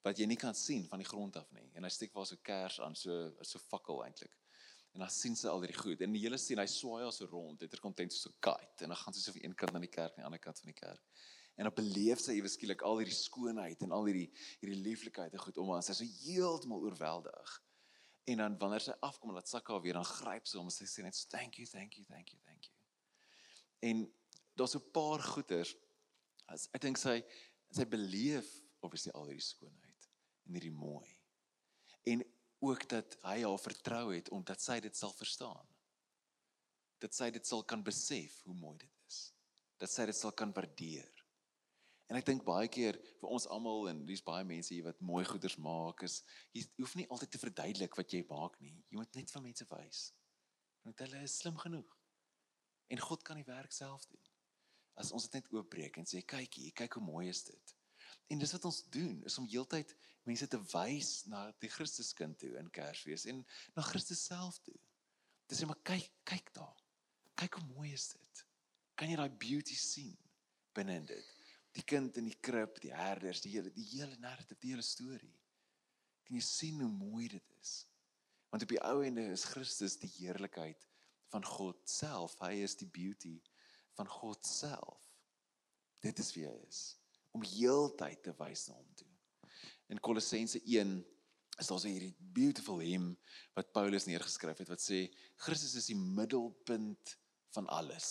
wat 0.04 0.20
jy 0.20 0.28
nie 0.28 0.40
kan 0.40 0.56
sien 0.56 0.84
van 0.92 1.00
die 1.00 1.08
grond 1.08 1.38
af 1.40 1.52
nie. 1.56 1.70
En 1.78 1.86
hy 1.88 1.92
steek 1.94 2.14
waar 2.16 2.28
so 2.28 2.40
kers 2.44 2.80
aan, 2.84 2.96
so 3.00 3.32
so 3.42 3.62
fakkel 3.70 4.04
eintlik. 4.04 4.34
En 4.94 5.02
dan 5.02 5.10
sien 5.10 5.36
sy 5.40 5.48
al 5.50 5.64
hierdie 5.64 5.80
goed. 5.80 6.02
En 6.04 6.14
die 6.14 6.22
hele 6.22 6.38
sien 6.38 6.60
hy 6.62 6.68
swaai 6.70 7.06
as 7.08 7.22
so 7.22 7.30
rond, 7.32 7.62
dit 7.64 7.74
is 7.74 7.82
kontent 7.82 8.14
so 8.14 8.34
kite 8.44 8.86
en 8.86 8.92
dan 8.92 9.00
gaan 9.00 9.16
sy 9.16 9.24
so 9.24 9.34
van 9.34 9.46
een 9.48 9.56
kant 9.58 9.80
aan 9.80 9.86
die 9.88 9.94
kerk 9.94 10.18
en 10.18 10.26
aan 10.26 10.26
die 10.26 10.30
ander 10.34 10.44
kant 10.44 10.60
van 10.60 10.70
die 10.74 10.78
kerk. 10.78 11.24
En 11.56 11.70
dan 11.70 11.76
beleef 11.78 12.22
sy 12.22 12.36
ewe 12.38 12.50
skielik 12.52 12.84
al 12.86 13.00
hierdie 13.00 13.16
skoonheid 13.16 13.86
en 13.86 13.94
al 13.96 14.10
hierdie 14.10 14.28
hierdie 14.60 14.82
lieflikheid 14.84 15.34
en 15.34 15.42
goed 15.46 15.60
om 15.62 15.72
haar. 15.74 15.86
Sy 15.86 15.96
is 15.96 16.02
so 16.04 16.20
heeltemal 16.26 16.84
oorweldig. 16.84 17.56
En 18.30 18.44
dan 18.44 18.58
wanneer 18.60 18.84
sy 18.86 18.96
afkom 19.04 19.32
en 19.32 19.40
laat 19.40 19.52
sak 19.52 19.68
haar 19.72 19.82
weer, 19.84 19.98
dan 19.98 20.08
gryp 20.08 20.48
sy 20.48 20.60
hom 20.60 20.70
en 20.72 20.76
sy 20.76 20.88
sê 20.90 21.04
net 21.04 21.18
thank 21.32 21.60
you, 21.60 21.68
thank 21.70 21.98
you, 21.98 22.06
thank 22.08 22.32
you, 22.32 22.40
thank 22.48 22.70
you. 22.70 22.76
En 23.84 24.06
daar's 24.56 24.76
'n 24.76 24.92
paar 24.92 25.22
goeters 25.22 25.76
as 26.48 26.70
ek 26.74 26.82
dink 26.82 26.98
sy 26.98 27.24
sy 27.72 27.86
beleef 27.86 28.48
obviously 28.82 29.12
al 29.12 29.28
hierdie 29.28 29.46
skoonheid 29.46 30.10
en 30.46 30.54
hierdie 30.58 30.76
mooi. 30.76 31.08
En 32.06 32.24
ook 32.64 32.88
dat 32.90 33.18
hy 33.22 33.42
haar 33.44 33.60
vertrou 33.60 34.14
het 34.14 34.30
omdat 34.30 34.62
sy 34.62 34.80
dit 34.84 34.96
sal 34.96 35.14
verstaan. 35.14 35.68
Dat 37.04 37.16
sy 37.16 37.30
dit 37.36 37.48
sal 37.48 37.64
kan 37.68 37.84
besef 37.84 38.42
hoe 38.44 38.56
mooi 38.56 38.78
dit 38.78 38.92
is. 39.08 39.34
Dat 39.78 39.92
sy 39.92 40.06
dit 40.06 40.16
sal 40.16 40.32
kan 40.32 40.54
waardeer. 40.56 41.10
En 42.12 42.20
ek 42.20 42.28
dink 42.28 42.44
baie 42.46 42.68
keer 42.72 43.00
vir 43.20 43.32
ons 43.36 43.48
almal 43.52 43.88
en 43.92 44.04
dis 44.06 44.24
baie 44.24 44.44
mense 44.48 44.74
hier 44.74 44.86
wat 44.86 45.00
mooi 45.02 45.24
goeders 45.26 45.56
maak 45.58 46.04
is 46.06 46.20
jy 46.54 46.66
hoef 46.78 46.96
nie 47.00 47.08
altyd 47.10 47.32
te 47.34 47.42
verduidelik 47.42 47.96
wat 48.00 48.14
jy 48.14 48.22
maak 48.30 48.60
nie. 48.62 48.76
Jy 48.92 49.00
moet 49.00 49.20
net 49.20 49.32
vir 49.34 49.46
mense 49.48 49.68
wys. 49.72 50.04
Want 50.84 51.04
hulle 51.06 51.24
is 51.24 51.40
slim 51.40 51.58
genoeg. 51.58 51.98
En 52.92 53.02
God 53.02 53.24
kan 53.24 53.40
die 53.40 53.48
werk 53.48 53.72
self 53.74 54.06
doen. 54.12 54.33
As 55.00 55.12
ons 55.12 55.26
dit 55.28 55.40
net 55.40 55.50
oopbreek 55.54 55.98
en 55.98 56.08
sê 56.10 56.22
kyk 56.22 56.60
hier, 56.60 56.74
kyk 56.78 57.00
hoe 57.00 57.06
mooi 57.06 57.28
is 57.32 57.44
dit. 57.48 57.76
En 58.32 58.40
dis 58.40 58.54
wat 58.56 58.66
ons 58.70 58.82
doen, 58.94 59.20
is 59.28 59.38
om 59.42 59.48
heeltyd 59.50 59.94
mense 60.28 60.48
te 60.48 60.60
wys 60.72 61.12
na 61.32 61.46
die 61.62 61.72
Christuskind 61.72 62.38
toe 62.40 62.54
in 62.60 62.72
Kersfees 62.74 63.26
en 63.30 63.42
na 63.76 63.84
Christus 63.86 64.24
self 64.30 64.60
toe. 64.64 64.78
Dis 65.50 65.62
net 65.62 65.72
maar 65.72 65.82
kyk, 65.86 66.10
kyk 66.30 66.52
daar. 66.56 66.84
Kyk 67.40 67.58
hoe 67.60 67.66
mooi 67.74 67.92
is 67.94 68.12
dit. 68.14 68.44
Kan 69.00 69.12
jy 69.12 69.18
daai 69.20 69.40
beauty 69.42 69.76
sien 69.78 70.14
binne 70.78 71.00
in 71.02 71.08
dit? 71.10 71.32
Die 71.74 71.84
kind 71.90 72.18
in 72.22 72.30
die 72.30 72.38
krib, 72.46 72.78
die 72.84 72.94
herders, 72.94 73.42
die 73.42 73.56
hele 73.56 73.74
die 73.74 73.86
hele 73.96 74.16
narrative, 74.22 74.60
die 74.62 74.76
hele 74.76 74.86
storie. 74.86 75.34
Kan 76.24 76.38
jy 76.38 76.46
sien 76.46 76.82
hoe 76.82 76.92
mooi 76.92 77.28
dit 77.34 77.56
is? 77.60 77.74
Want 78.54 78.64
op 78.64 78.70
die 78.70 78.82
ou 78.86 79.00
ende 79.04 79.26
is 79.34 79.48
Christus 79.50 79.98
die 79.98 80.12
heerlikheid 80.20 80.86
van 81.34 81.46
God 81.46 81.82
self. 81.90 82.38
Hy 82.46 82.62
is 82.62 82.78
die 82.78 82.90
beauty 82.94 83.40
van 83.98 84.10
God 84.10 84.46
self. 84.46 85.00
Dit 86.04 86.20
is 86.20 86.34
wie 86.36 86.46
hy 86.48 86.58
is 86.68 86.84
om 87.34 87.42
heeltyd 87.48 88.22
te 88.22 88.34
wys 88.38 88.68
na 88.70 88.78
hom 88.78 88.90
toe. 88.98 89.10
In 89.90 90.02
Kolossense 90.04 90.60
1 90.62 90.92
is 91.58 91.70
daar 91.70 91.80
so 91.82 91.90
hierdie 91.90 92.14
beautiful 92.34 92.82
hymn 92.82 93.14
wat 93.58 93.72
Paulus 93.74 94.06
neergeskryf 94.10 94.62
het 94.62 94.70
wat 94.70 94.82
sê 94.82 95.06
Christus 95.42 95.76
is 95.82 95.90
die 95.90 95.98
middelpunt 95.98 97.16
van 97.54 97.70
alles. 97.74 98.10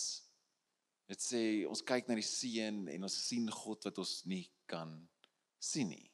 Dit 1.07 1.23
sê 1.23 1.41
ons 1.67 1.83
kyk 1.83 2.07
na 2.07 2.17
die 2.19 2.27
seën 2.27 2.85
en 2.93 3.07
ons 3.07 3.19
sien 3.27 3.47
God 3.51 3.87
wat 3.87 3.99
ons 4.03 4.13
nie 4.29 4.45
kan 4.69 4.95
sien 5.59 5.91
nie. 5.91 6.07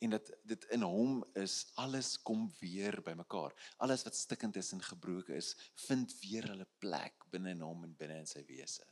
En 0.00 0.14
dat 0.16 0.30
dit 0.48 0.64
in 0.72 0.82
hom 0.82 1.18
is 1.36 1.72
alles 1.80 2.14
kom 2.24 2.46
weer 2.60 3.02
bymekaar. 3.04 3.52
Alles 3.84 4.04
wat 4.06 4.16
stikkend 4.16 4.56
is 4.56 4.72
en 4.72 4.80
gebroken 4.82 5.36
is, 5.36 5.52
vind 5.86 6.14
weer 6.22 6.48
hulle 6.48 6.68
plek 6.78 7.26
binne 7.32 7.52
in 7.52 7.60
hom 7.60 7.84
en 7.84 7.96
binne 7.96 8.16
in 8.22 8.30
sy 8.30 8.44
wese. 8.48 8.86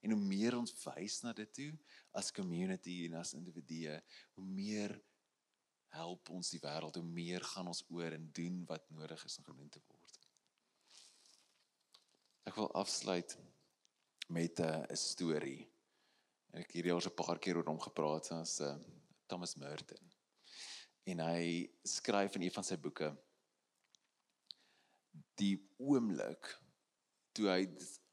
En 0.00 0.14
hoe 0.14 0.20
meer 0.20 0.56
ons 0.56 0.72
wys 0.86 1.20
na 1.26 1.34
dit 1.36 1.52
toe 1.52 1.70
as 2.16 2.32
community 2.32 3.02
en 3.08 3.18
as 3.20 3.34
individue, 3.36 3.98
hoe 4.38 4.46
meer 4.46 4.96
help 5.92 6.30
ons 6.32 6.52
die 6.54 6.60
wêreld, 6.62 6.96
hoe 6.96 7.04
meer 7.04 7.44
gaan 7.52 7.68
ons 7.68 7.82
oor 7.92 8.14
en 8.16 8.28
doen 8.36 8.62
wat 8.70 8.88
nodig 8.94 9.24
is 9.26 9.38
om 9.42 9.48
gedoen 9.50 9.68
te 9.68 9.82
word. 9.90 10.20
Ek 12.48 12.56
wil 12.56 12.70
afsluit 12.80 13.36
met 14.30 14.60
'n 14.60 14.86
uh, 14.88 14.96
storie. 14.96 15.68
Ek 16.54 16.72
hierdie 16.72 16.92
al 16.92 17.02
so 17.02 17.10
'n 17.10 17.20
paar 17.24 17.38
keer 17.38 17.56
oor 17.56 17.68
hom 17.68 17.80
gepraat 17.80 18.32
as 18.32 18.60
uh, 18.60 18.76
Thomas 19.26 19.54
Merton. 19.56 20.09
En 21.08 21.22
hy 21.24 21.70
skryf 21.82 22.34
in 22.36 22.42
een 22.42 22.54
van 22.54 22.66
sy 22.66 22.76
boeke 22.80 23.10
die 25.40 25.56
oomblik 25.80 26.50
toe 27.36 27.48
hy 27.48 27.62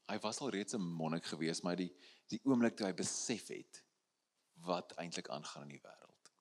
hy 0.08 0.16
was 0.24 0.38
al 0.40 0.52
reeds 0.54 0.74
'n 0.74 0.80
monnik 0.80 1.26
gewees, 1.28 1.60
maar 1.62 1.76
die 1.76 1.90
die 2.32 2.40
oomblik 2.44 2.76
toe 2.76 2.86
hy 2.86 2.94
besef 2.96 3.48
het 3.52 3.82
wat 4.64 4.92
eintlik 5.00 5.28
aangaan 5.28 5.68
in 5.68 5.76
die 5.76 5.84
wêreld. 5.84 6.32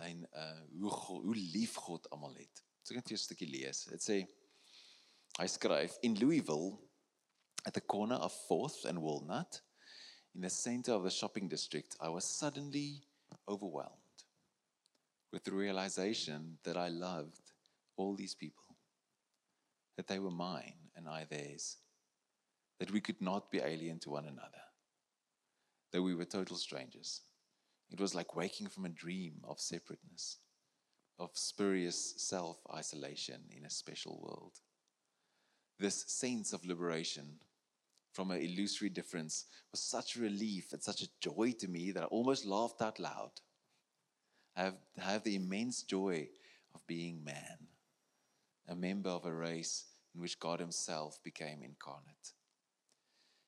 En 0.00 0.24
uh 0.32 0.80
hoe 0.80 0.90
God, 0.90 1.22
hoe 1.24 1.36
lief 1.36 1.74
God 1.74 2.08
almal 2.10 2.34
het. 2.34 2.64
So 2.82 2.94
ek 2.94 3.02
net 3.02 3.08
vir 3.08 3.18
'n 3.18 3.26
stukkie 3.26 3.50
lees. 3.50 3.84
Dit 3.84 4.02
sê 4.02 4.18
hy 5.38 5.46
skryf 5.46 5.98
in 6.02 6.18
Louisville 6.18 6.78
at 7.64 7.74
the 7.74 7.80
corner 7.80 8.16
of 8.16 8.32
4th 8.48 8.84
and 8.86 8.98
Walnut 8.98 9.62
in 10.34 10.40
the 10.40 10.50
center 10.50 10.94
of 10.94 11.02
the 11.02 11.10
shopping 11.10 11.48
district, 11.48 11.96
I 12.00 12.08
was 12.08 12.24
suddenly 12.24 13.02
overwhelmed 13.48 14.05
with 15.36 15.44
the 15.44 15.52
realization 15.52 16.56
that 16.64 16.78
I 16.78 16.88
loved 16.88 17.52
all 17.98 18.16
these 18.16 18.34
people, 18.34 18.74
that 19.98 20.06
they 20.06 20.18
were 20.18 20.30
mine 20.30 20.88
and 20.96 21.06
I 21.06 21.24
theirs 21.24 21.76
that 22.80 22.90
we 22.90 23.02
could 23.02 23.20
not 23.20 23.50
be 23.50 23.58
alien 23.58 23.98
to 23.98 24.08
one 24.08 24.24
another, 24.24 24.64
that 25.92 26.00
we 26.00 26.14
were 26.14 26.24
total 26.24 26.56
strangers. 26.56 27.20
It 27.90 28.00
was 28.00 28.14
like 28.14 28.34
waking 28.34 28.68
from 28.68 28.86
a 28.86 28.88
dream 28.88 29.34
of 29.44 29.60
separateness, 29.60 30.38
of 31.18 31.32
spurious 31.34 32.14
self 32.16 32.56
isolation 32.74 33.42
in 33.54 33.66
a 33.66 33.70
special 33.70 34.18
world. 34.22 34.54
This 35.78 36.06
sense 36.08 36.54
of 36.54 36.64
liberation 36.64 37.40
from 38.14 38.30
an 38.30 38.40
illusory 38.40 38.88
difference 38.88 39.44
was 39.70 39.82
such 39.82 40.16
a 40.16 40.20
relief 40.20 40.72
and 40.72 40.82
such 40.82 41.02
a 41.02 41.10
joy 41.20 41.52
to 41.58 41.68
me 41.68 41.92
that 41.92 42.04
I 42.04 42.06
almost 42.06 42.46
laughed 42.46 42.80
out 42.80 42.98
loud. 42.98 43.32
Have, 44.56 44.74
have 44.98 45.22
the 45.22 45.36
immense 45.36 45.82
joy 45.82 46.28
of 46.74 46.86
being 46.86 47.22
man, 47.22 47.68
a 48.68 48.74
member 48.74 49.10
of 49.10 49.24
a 49.24 49.32
race 49.32 49.84
in 50.14 50.20
which 50.20 50.40
God 50.40 50.60
Himself 50.60 51.18
became 51.22 51.62
incarnate 51.62 52.32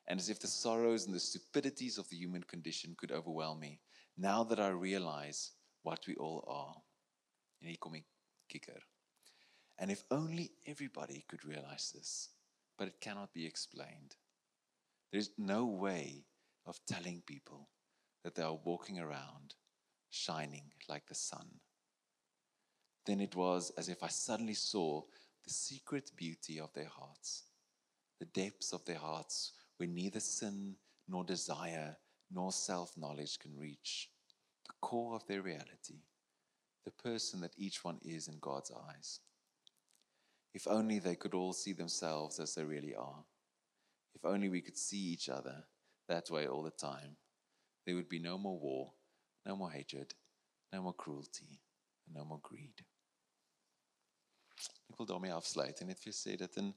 and 0.08 0.18
as 0.18 0.30
if 0.30 0.40
the 0.40 0.48
sorrows 0.48 1.04
and 1.04 1.14
the 1.14 1.20
stupidities 1.20 1.98
of 1.98 2.08
the 2.08 2.16
human 2.16 2.42
condition 2.42 2.96
could 2.98 3.12
overwhelm 3.12 3.60
me, 3.60 3.78
now 4.16 4.42
that 4.42 4.58
I 4.58 4.68
realize 4.68 5.52
what 5.82 6.06
we 6.08 6.14
all 6.16 6.44
are. 6.48 6.82
En 7.62 7.68
hier 7.68 8.04
kikker. 8.48 8.80
And 9.78 9.90
if 9.90 10.02
only 10.10 10.52
everybody 10.66 11.24
could 11.28 11.44
realize 11.44 11.92
this, 11.94 12.30
but 12.78 12.88
it 12.88 13.00
cannot 13.00 13.34
be 13.34 13.44
explained. 13.44 14.16
There's 15.12 15.30
no 15.36 15.66
way 15.66 16.24
of 16.64 16.80
telling 16.86 17.22
people 17.26 17.68
that 18.24 18.34
they 18.34 18.42
are 18.42 18.58
walking 18.64 18.98
around 18.98 19.54
shining 20.10 20.72
like 20.88 21.06
the 21.06 21.14
sun. 21.14 21.46
Then 23.06 23.20
it 23.20 23.34
was 23.34 23.70
as 23.78 23.88
if 23.88 24.02
I 24.02 24.08
suddenly 24.08 24.54
saw 24.54 25.02
the 25.44 25.50
secret 25.50 26.10
beauty 26.16 26.60
of 26.60 26.72
their 26.74 26.88
hearts, 26.88 27.44
the 28.20 28.26
depths 28.26 28.72
of 28.72 28.84
their 28.84 28.98
hearts 28.98 29.52
where 29.78 29.88
neither 29.88 30.20
sin 30.20 30.76
nor 31.08 31.24
desire 31.24 31.96
nor 32.30 32.52
self 32.52 32.96
knowledge 32.96 33.38
can 33.38 33.56
reach, 33.56 34.10
the 34.66 34.74
core 34.80 35.14
of 35.14 35.26
their 35.26 35.40
reality, 35.42 36.02
the 36.84 36.90
person 36.90 37.40
that 37.40 37.54
each 37.56 37.82
one 37.84 37.98
is 38.02 38.28
in 38.28 38.38
God's 38.40 38.70
eyes. 38.70 39.20
If 40.54 40.66
only 40.66 40.98
they 40.98 41.14
could 41.14 41.34
all 41.34 41.52
see 41.52 41.72
themselves 41.72 42.38
as 42.40 42.54
they 42.54 42.64
really 42.64 42.94
are. 42.94 43.24
If 44.14 44.24
only 44.24 44.48
we 44.48 44.60
could 44.60 44.76
see 44.76 44.98
each 44.98 45.28
other 45.28 45.64
that 46.08 46.30
way 46.30 46.46
all 46.46 46.62
the 46.62 46.70
time, 46.70 47.16
there 47.86 47.94
would 47.94 48.08
be 48.08 48.18
no 48.18 48.36
more 48.36 48.58
war, 48.58 48.92
no 49.48 49.56
more 49.56 49.72
hatred, 49.72 50.14
no 50.72 50.82
more 50.82 50.94
cruelty, 50.94 51.58
and 52.06 52.16
no 52.16 52.24
more 52.24 52.40
greed. 52.42 52.84
Ek 54.88 54.96
wil 55.00 55.08
daarmee 55.08 55.34
afsluit 55.34 55.80
en 55.80 55.90
net 55.92 56.00
vir 56.02 56.16
sê 56.16 56.36
dat 56.40 56.56
in 56.60 56.72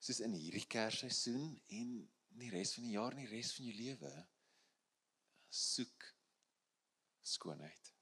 soos 0.00 0.22
in 0.24 0.36
hierdie 0.36 0.66
kersseisoen 0.70 1.50
en 1.80 1.92
die 2.40 2.50
res 2.54 2.74
van 2.76 2.86
die 2.86 2.94
jaar 2.96 3.16
en 3.16 3.22
die 3.24 3.32
res 3.32 3.52
van 3.56 3.68
jou 3.68 3.76
lewe 3.76 4.12
soek 5.60 6.06
skoonheid 7.34 7.92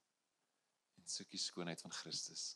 en 1.01 1.11
soek 1.11 1.33
die 1.33 1.43
skoonheid 1.43 1.83
van 1.85 1.97
Christus 2.03 2.53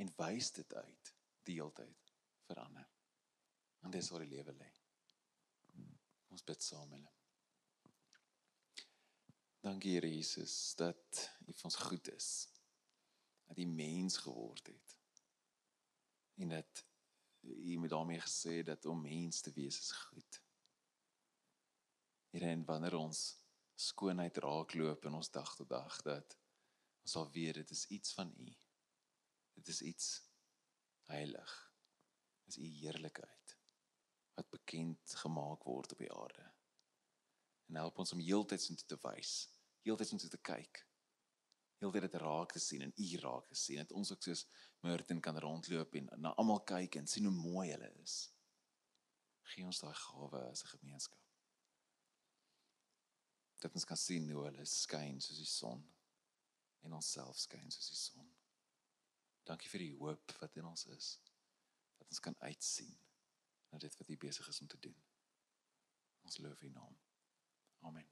en 0.00 0.10
wys 0.18 0.50
dit 0.58 0.74
uit 0.80 1.14
die 1.46 1.60
heeltyd 1.60 2.12
verander 2.48 2.88
En 3.84 3.90
dis 3.90 4.08
waar 4.08 4.24
die 4.24 4.32
lewe 4.32 4.52
lê. 4.56 4.70
Ons 6.32 6.44
bid 6.48 6.64
saam 6.64 6.92
hulle. 6.96 7.13
Dankie 9.64 9.94
Here 9.94 10.08
Jesus 10.14 10.74
dat 10.76 11.30
U 11.48 11.52
vir 11.56 11.64
ons 11.64 11.76
goed 11.88 12.08
is. 12.12 12.26
Dat 13.48 13.56
U 13.56 13.64
mens 13.64 14.16
geword 14.20 14.66
het. 14.66 14.96
En 16.36 16.48
dat 16.52 16.82
U 17.40 17.78
met 17.80 17.90
daarmee 17.90 18.20
gesê 18.20 18.58
dat 18.62 18.84
om 18.84 19.00
mens 19.00 19.40
te 19.40 19.52
wees 19.56 19.78
is 19.78 19.92
goed. 19.92 20.40
Here 22.30 22.50
en 22.50 22.64
wanneer 22.64 22.96
ons 22.98 23.22
skoonheid 23.74 24.36
raakloop 24.44 25.08
in 25.08 25.16
ons 25.16 25.30
dag 25.32 25.56
tot 25.56 25.68
dag 25.72 25.96
dat 26.02 26.36
ons 27.00 27.16
sal 27.16 27.30
weet 27.32 27.62
dit 27.62 27.72
is 27.72 27.86
iets 27.86 28.12
van 28.12 28.34
U. 28.36 28.50
Dit 29.56 29.68
is 29.68 29.80
iets 29.80 30.10
heilig. 31.08 31.54
Dit 32.42 32.52
is 32.52 32.60
U 32.60 32.68
heerlikheid 32.82 33.56
wat 34.34 34.52
bekend 34.58 35.16
gemaak 35.24 35.64
word 35.64 35.96
op 35.96 36.04
die 36.04 36.12
aarde. 36.12 36.52
En 37.68 37.80
help 37.80 37.98
ons 37.98 38.12
om 38.12 38.20
heeltyd 38.20 38.62
so 38.62 38.74
te 38.86 38.98
wys, 39.02 39.32
heeltyd 39.86 40.12
so 40.12 40.28
te 40.28 40.40
kyk. 40.50 40.82
Heeltyd 41.82 42.06
dit 42.06 42.20
raak 42.22 42.52
te 42.52 42.62
sien 42.62 42.84
en 42.86 42.92
U 42.96 43.08
raak 43.20 43.48
te 43.48 43.58
sien. 43.58 43.80
Dat 43.82 43.92
ons 43.92 44.12
ook 44.12 44.22
soos 44.22 44.46
Merton 44.84 45.20
kan 45.20 45.38
rondloop 45.40 45.96
en 46.00 46.08
na 46.20 46.34
almal 46.40 46.62
kyk 46.68 47.00
en 47.00 47.10
sien 47.10 47.26
hoe 47.28 47.34
mooi 47.34 47.70
hulle 47.72 47.90
is. 48.02 48.16
Gee 49.52 49.66
ons 49.66 49.80
daai 49.82 49.94
gawe 49.94 50.40
as 50.50 50.64
'n 50.64 50.72
gemeenskap. 50.76 51.20
Dat 53.60 53.74
ons 53.74 53.84
kan 53.84 53.96
sien 53.96 54.30
hoe 54.30 54.44
hulle 54.44 54.64
skyn 54.64 55.20
soos 55.20 55.36
die 55.40 55.48
son 55.48 55.84
en 56.82 56.92
onsself 56.92 57.38
skyn 57.38 57.70
soos 57.70 57.88
die 57.88 57.96
son. 57.96 58.28
Dankie 59.44 59.68
vir 59.68 59.80
die 59.80 59.94
hoop 59.96 60.32
wat 60.40 60.56
in 60.56 60.64
ons 60.64 60.86
is. 60.86 61.20
Dat 61.98 62.08
ons 62.08 62.20
kan 62.20 62.36
uitsien 62.38 62.96
na 63.70 63.78
dit 63.78 63.96
wat 63.98 64.08
U 64.08 64.16
besig 64.16 64.48
is 64.48 64.60
om 64.60 64.66
te 64.66 64.78
doen. 64.78 64.96
Ons 66.22 66.38
loof 66.38 66.62
U 66.62 66.68
naam. 66.68 67.03
Amen. 67.84 68.06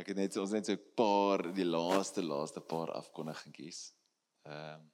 Ek 0.00 0.12
het 0.12 0.16
net 0.16 0.36
ons 0.40 0.52
net 0.56 0.68
so 0.68 0.76
'n 0.76 0.94
paar 0.96 1.42
die 1.52 1.66
laaste 1.66 2.22
laaste 2.22 2.60
paar 2.60 2.92
afkondigingetjies. 3.00 3.80
Ehm 4.48 4.80
um, 4.80 4.88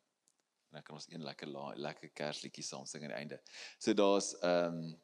en 0.66 0.72
dan 0.78 0.82
kan 0.82 0.96
ons 0.98 1.06
een 1.08 1.22
lekker 1.22 1.48
la, 1.48 1.66
lekker 1.74 2.10
kersliedjie 2.10 2.64
saam 2.64 2.86
sing 2.86 3.04
aan 3.04 3.12
die 3.12 3.18
einde. 3.18 3.38
So 3.78 3.94
daar's 3.94 4.34
ehm 4.42 4.80
um, 4.80 4.96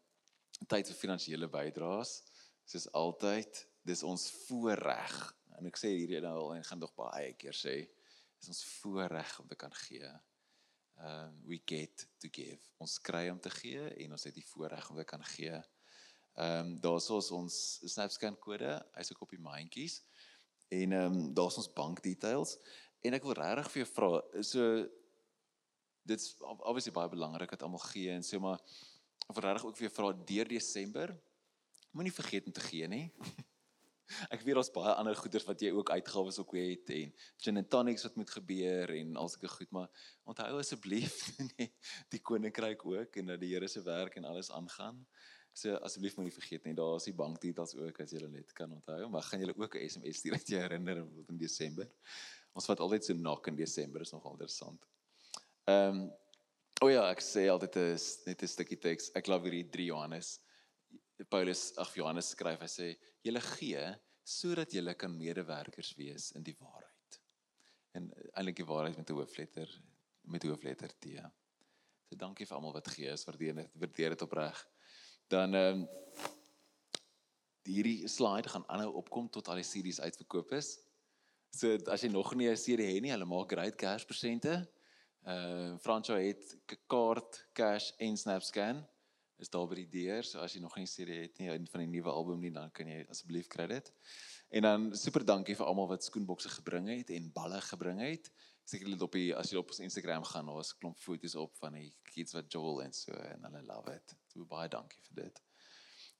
tyd 0.68 0.90
vir 0.90 0.98
finansiële 0.98 1.48
bydraes. 1.48 2.22
Soos 2.64 2.88
altyd, 2.98 3.62
dis 3.82 4.02
ons 4.02 4.30
voorreg. 4.46 5.16
En 5.58 5.66
ek 5.66 5.78
sê 5.78 5.92
hierdie 5.94 6.20
nou 6.20 6.34
al 6.38 6.54
en 6.56 6.64
gaan 6.64 6.82
nog 6.82 6.94
baie 6.98 7.32
keer 7.34 7.56
sê, 7.56 7.74
is 8.40 8.48
ons 8.48 8.64
voorreg 8.80 9.38
om 9.40 9.48
te 9.48 9.58
kan 9.58 9.74
gee. 9.86 10.10
Ehm 10.98 11.28
um, 11.28 11.38
we 11.46 11.62
get 11.66 12.08
to 12.18 12.28
give. 12.32 12.62
Ons 12.78 12.98
kry 12.98 13.28
om 13.30 13.40
te 13.40 13.50
gee 13.50 13.86
en 14.04 14.18
ons 14.18 14.24
het 14.28 14.34
die 14.34 14.46
voorreg 14.54 14.90
om 14.90 14.98
te 14.98 15.08
kan 15.14 15.24
gee. 15.34 15.62
Ehm 16.34 16.72
um, 16.72 16.80
daar's 16.80 17.10
ons 17.10 17.56
Snapscan 17.84 18.38
kode, 18.38 18.78
hy's 18.96 19.12
ook 19.12 19.26
op 19.26 19.34
die 19.34 19.42
mandjies. 19.42 20.00
En 20.68 20.92
ehm 20.92 21.18
um, 21.18 21.34
daar's 21.34 21.58
ons 21.60 21.72
bankdetails 21.72 22.56
en 23.02 23.18
ek 23.18 23.26
wil 23.26 23.36
regtig 23.36 23.70
vir 23.72 23.82
jou 23.82 23.90
vra, 23.92 24.10
so 24.46 24.66
dit's 26.08 26.34
obviously 26.40 26.94
baie 26.94 27.10
belangrik 27.10 27.50
dat 27.50 27.64
almal 27.66 27.82
gee 27.90 28.10
en 28.14 28.24
sê 28.26 28.38
maar 28.40 28.62
of 29.28 29.38
regtig 29.38 29.66
ook 29.66 29.78
vir 29.78 29.88
jou 29.88 29.94
vra 29.98 30.12
deur 30.30 30.50
Desember 30.50 31.14
moenie 31.92 32.14
vergeet 32.14 32.46
om 32.48 32.54
te 32.56 32.64
gee 32.64 32.88
nie. 32.88 33.06
ek 34.34 34.42
weet 34.44 34.56
daar's 34.58 34.72
baie 34.74 34.94
ander 34.96 35.16
goeders 35.16 35.46
wat 35.48 35.62
jy 35.62 35.70
ook 35.72 35.92
uitgawes 35.92 36.40
op 36.42 36.54
het 36.56 36.90
en 36.96 37.12
gin 37.44 37.60
and 37.60 37.70
tonics 37.70 38.04
wat 38.08 38.16
moet 38.20 38.32
gebeur 38.32 38.92
en 38.96 39.16
alsulke 39.20 39.50
goed, 39.52 39.70
maar 39.72 40.08
onthou 40.28 40.58
asseblief 40.58 41.20
die 42.12 42.22
koninkryk 42.24 42.84
ook 42.88 43.20
en 43.20 43.32
dat 43.32 43.40
die 43.40 43.52
Here 43.54 43.68
se 43.68 43.82
werk 43.84 44.16
en 44.16 44.28
alles 44.28 44.50
aangaan. 44.52 45.04
So 45.52 45.76
asseblief 45.84 46.16
moenie 46.16 46.32
vergeet 46.32 46.64
nie, 46.64 46.74
daar 46.74 46.96
is 46.96 47.04
die 47.04 47.16
bankdetails 47.16 47.74
ook 47.76 48.00
as 48.00 48.12
jy 48.12 48.22
net 48.28 48.52
kan 48.56 48.72
onthou, 48.72 49.08
maar 49.12 49.22
gaan 49.22 49.40
julle 49.40 49.56
ook 49.56 49.76
'n 49.76 49.88
SMS 49.88 50.18
stuur 50.18 50.38
dat 50.38 50.48
jy 50.48 50.58
herinner 50.58 51.04
word 51.04 51.28
in 51.30 51.38
Desember. 51.38 51.88
Ons 52.54 52.66
vat 52.66 52.80
altyd 52.80 53.04
so 53.04 53.14
nak 53.14 53.46
in 53.46 53.56
Desember 53.56 54.00
is 54.00 54.12
nogal 54.12 54.32
interessant. 54.32 54.88
Ehm 55.68 56.00
um, 56.00 56.10
o 56.82 56.86
oh 56.86 56.90
ja, 56.90 57.10
ek 57.10 57.20
sê 57.20 57.46
altyd 57.48 57.76
is 57.76 58.24
net 58.26 58.42
'n 58.42 58.48
stukkie 58.48 58.80
teks. 58.80 59.10
Ek 59.14 59.24
glo 59.24 59.38
hierdie 59.38 59.68
3 59.70 59.86
Johannes 59.86 60.40
Paulus 61.28 61.72
ag 61.78 61.92
Johannes 61.96 62.32
skryf 62.34 62.62
hy 62.62 62.70
sê 62.70 62.88
julle 63.26 63.42
gee 63.56 63.84
sodat 64.24 64.72
julle 64.74 64.94
kan 64.98 65.12
medewerkers 65.14 65.92
wees 65.98 66.30
in 66.38 66.44
die 66.46 66.56
waarheid. 66.58 67.18
En 67.98 68.08
eintlik 68.32 68.62
die 68.62 68.68
waarheid 68.68 68.96
met 68.96 69.10
'n 69.10 69.18
hoofletter 69.18 69.70
met 70.24 70.44
hoofletter 70.46 70.92
T. 71.00 71.18
So 72.08 72.16
dankie 72.16 72.46
vir 72.46 72.56
almal 72.56 72.72
wat 72.72 72.88
gee. 72.88 73.10
Ons 73.10 73.24
waardeer 73.26 73.54
dit. 73.54 73.70
Waardeer 73.74 74.10
dit 74.10 74.22
opreg 74.22 74.66
dan 75.32 75.54
ehm 75.54 75.82
um, 75.82 75.88
hierdie 77.62 78.08
slide 78.10 78.48
gaan 78.50 78.64
aanhou 78.66 78.90
opkom 79.00 79.28
tot 79.30 79.48
al 79.48 79.60
die 79.60 79.66
series 79.66 80.00
uitverkoop 80.02 80.50
is. 80.58 80.74
So 81.54 81.76
as 81.92 82.02
jy 82.02 82.10
nog 82.10 82.34
nie 82.34 82.48
'n 82.50 82.56
serie 82.56 82.94
het 82.94 83.02
nie, 83.02 83.12
hulle 83.12 83.28
maak 83.28 83.52
great 83.52 83.76
Kerspresente. 83.76 84.68
Uh 85.24 85.78
Franco 85.78 86.16
het 86.16 86.56
kaart, 86.88 87.46
cash 87.52 87.92
en 87.98 88.16
SnapScan 88.16 88.82
is 89.38 89.50
daar 89.50 89.68
by 89.68 89.74
die 89.74 89.88
deur. 89.88 90.24
So 90.24 90.40
as 90.40 90.54
jy 90.54 90.60
nog 90.60 90.76
nie 90.76 90.84
'n 90.84 90.94
serie 90.94 91.20
het 91.22 91.38
nie 91.38 91.48
van 91.70 91.80
die 91.80 91.92
nuwe 91.92 92.10
album 92.10 92.40
nie, 92.40 92.50
dan 92.50 92.70
kan 92.70 92.86
jy 92.86 93.04
asseblief 93.08 93.46
kry 93.48 93.66
dit. 93.66 93.92
En 94.50 94.62
dan 94.62 94.96
super 94.96 95.24
dankie 95.24 95.56
vir 95.56 95.66
almal 95.66 95.88
wat 95.88 96.04
skoenbokse 96.04 96.48
gebring 96.48 96.88
het 96.88 97.10
en 97.10 97.32
balle 97.32 97.60
gebring 97.60 98.00
het. 98.00 98.30
Seker 98.64 98.86
dit 98.86 99.02
op 99.02 99.12
die 99.12 99.34
as 99.36 99.50
jy 99.50 99.58
op 99.58 99.68
ons 99.68 99.80
Instagram 99.80 100.24
gaan, 100.24 100.46
daar's 100.46 100.76
klomp 100.76 100.98
foto's 100.98 101.34
op 101.34 101.56
van 101.56 101.72
die 101.72 101.94
kids 102.02 102.32
wat 102.32 102.52
Joel 102.52 102.82
en 102.82 102.92
so 102.92 103.12
en 103.12 103.44
hulle 103.44 103.62
love 103.62 103.94
it. 103.94 104.21
So 104.32 104.46
baie 104.48 104.68
dankie 104.72 105.00
vir 105.08 105.24
dit. 105.24 105.42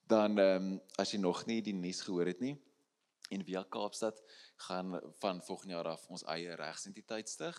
Dan 0.09 0.37
ehm 0.37 0.69
um, 0.73 0.79
as 1.01 1.13
jy 1.13 1.19
nog 1.19 1.45
nie 1.49 1.61
die 1.65 1.73
nuus 1.73 2.03
gehoor 2.05 2.29
het 2.29 2.41
nie, 2.43 2.53
en 3.33 3.43
via 3.43 3.63
Kaapstad 3.63 4.21
gaan 4.67 4.99
van 5.19 5.41
volgende 5.41 5.73
jaar 5.73 5.89
af 5.95 6.05
ons 6.13 6.25
eie 6.29 6.55
regsentiteit 6.59 7.29
stig 7.29 7.57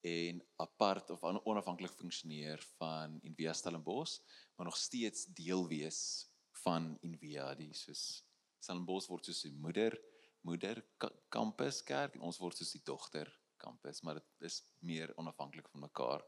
en 0.00 0.40
apart 0.64 1.10
of 1.10 1.22
onafhanklik 1.22 1.92
funksioneer 1.92 2.62
van 2.78 3.18
Envia 3.22 3.52
Stellenbosch, 3.52 4.20
maar 4.56 4.70
nog 4.70 4.76
steeds 4.76 5.26
deel 5.26 5.66
wees 5.68 6.30
van 6.62 6.94
Envia, 7.02 7.54
die 7.54 7.74
soos 7.76 8.24
Stellenbosch 8.60 9.10
word 9.12 9.28
soos 9.28 9.44
die 9.44 9.52
moeder 9.52 9.98
moeder 10.40 10.80
kampus 11.28 11.82
kerk 11.84 12.14
en 12.16 12.24
ons 12.24 12.38
word 12.40 12.56
soos 12.56 12.72
die 12.72 12.84
dogter 12.84 13.28
kampus, 13.60 14.00
maar 14.02 14.20
dit 14.20 14.48
is 14.48 14.62
meer 14.86 15.12
onafhanklik 15.20 15.68
van 15.72 15.84
mekaar. 15.86 16.24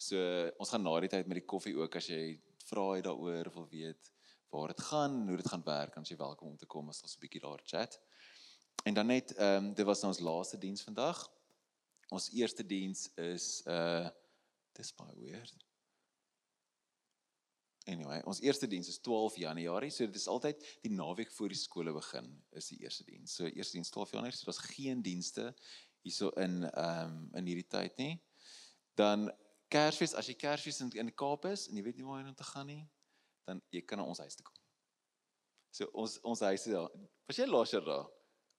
So 0.00 0.16
ons 0.58 0.72
gaan 0.72 0.84
na 0.86 0.94
die 1.04 1.12
tyd 1.12 1.28
met 1.28 1.42
die 1.42 1.48
koffie 1.52 1.76
ook 1.76 2.00
as 2.00 2.08
jy 2.08 2.22
vra 2.70 2.86
jy 2.96 3.04
daaroor 3.06 3.50
of 3.50 3.58
wil 3.60 3.68
weet 3.70 4.12
waar 4.50 4.72
dit 4.72 4.80
gaan, 4.88 5.28
hoe 5.28 5.36
dit 5.38 5.48
gaan 5.48 5.64
werk, 5.66 5.94
dan 5.94 6.06
is 6.06 6.10
jy 6.10 6.18
welkom 6.18 6.48
om 6.48 6.56
te 6.58 6.66
kom 6.66 6.88
as 6.90 7.02
ons 7.06 7.16
'n 7.16 7.22
bietjie 7.22 7.42
daar 7.44 7.62
chat. 7.64 8.00
En 8.84 8.94
dan 8.94 9.06
net 9.06 9.34
ehm 9.36 9.64
um, 9.64 9.74
dit 9.74 9.86
was 9.86 10.00
nou 10.00 10.12
ons 10.12 10.24
laaste 10.24 10.58
diens 10.58 10.82
vandag. 10.82 11.28
Ons 12.08 12.30
eerste 12.32 12.66
diens 12.66 13.10
is 13.14 13.62
uh 13.66 14.08
dis 14.72 14.94
baie 14.94 15.16
weird. 15.18 15.66
Anyway, 17.90 18.20
ons 18.28 18.40
eerste 18.40 18.68
diens 18.70 18.88
is 18.88 19.00
12 19.00 19.36
Januarie, 19.36 19.90
so 19.90 20.06
dit 20.06 20.16
is 20.16 20.28
altyd 20.28 20.60
die 20.84 20.92
naweek 20.92 21.32
voor 21.32 21.48
die 21.48 21.58
skole 21.58 21.92
begin 21.92 22.28
is 22.50 22.68
die 22.70 22.78
eerste 22.84 23.04
diens. 23.04 23.34
So 23.34 23.48
eerste 23.48 23.78
diens 23.78 23.90
12 23.90 24.12
Januarie, 24.14 24.36
so 24.36 24.50
daar's 24.50 24.62
geen 24.76 25.02
dienste 25.02 25.54
hierso 26.02 26.30
in 26.40 26.64
ehm 26.70 27.10
um, 27.10 27.30
in 27.40 27.46
hierdie 27.46 27.68
tyd 27.68 27.96
nie. 27.98 28.14
Dan 28.98 29.30
Kersfees, 29.70 30.14
as 30.18 30.26
jy 30.26 30.34
Kersfees 30.34 30.80
in 30.80 30.90
in 30.98 31.06
die 31.06 31.14
Kaap 31.14 31.44
is 31.46 31.68
en 31.68 31.76
jy 31.78 31.84
weet 31.86 32.00
nie 32.00 32.06
waar 32.06 32.22
jy 32.22 32.28
om 32.28 32.34
te 32.34 32.46
gaan 32.52 32.66
nie, 32.66 32.82
dan 33.46 33.62
jy 33.70 33.84
kan 33.86 34.00
na 34.00 34.04
ons 34.04 34.18
huis 34.18 34.34
toe 34.34 34.46
kom. 34.46 34.56
So 35.70 35.86
ons 35.94 36.18
ons 36.26 36.40
huis 36.40 36.66
is 36.66 36.74
daar. 36.74 36.90
Was 37.30 37.38
jy 37.38 37.46
laas 37.46 37.74
jaar 37.74 37.86
daar? 37.86 38.08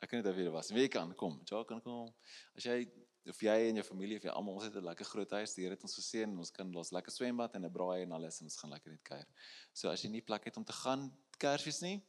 Ek 0.01 0.09
kan 0.09 0.23
net 0.23 0.35
weer 0.35 0.53
was. 0.53 0.71
Wie 0.73 0.87
kan 0.89 1.11
kom? 1.19 1.41
Ja, 1.49 1.61
kan 1.67 1.81
kom. 1.83 2.13
As 2.57 2.65
jy 2.65 2.85
of 3.29 3.41
jy 3.45 3.57
en 3.67 3.77
jou 3.77 3.85
familie 3.85 4.17
of 4.17 4.23
jy 4.25 4.31
almal 4.33 4.55
ons 4.57 4.65
het 4.65 4.75
'n 4.75 4.85
lekker 4.87 5.05
groot 5.05 5.31
huis. 5.37 5.53
Die 5.53 5.63
Here 5.63 5.75
het 5.75 5.83
ons 5.83 5.95
geseën 5.99 6.29
en 6.29 6.37
ons 6.37 6.51
kan 6.51 6.71
los 6.71 6.91
lekker 6.91 7.11
swembad 7.11 7.55
en 7.55 7.65
'n 7.65 7.71
braai 7.71 8.01
en 8.03 8.11
alles 8.11 8.39
en 8.39 8.47
ons 8.47 8.57
gaan 8.57 8.71
lekker 8.71 8.91
net 8.91 9.03
kuier. 9.03 9.27
So 9.73 9.89
as 9.89 10.01
jy 10.01 10.09
nie 10.09 10.21
plek 10.21 10.45
het 10.45 10.57
om 10.57 10.65
te 10.65 10.73
gaan 10.73 11.11
Kersfees 11.37 11.81
nie, 11.81 12.01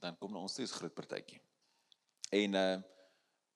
dan 0.00 0.16
kom 0.18 0.32
na 0.32 0.38
ons 0.38 0.54
toe 0.54 0.64
is 0.64 0.72
groot 0.72 0.94
partytjie. 0.94 1.40
En 2.32 2.54
uh 2.54 2.82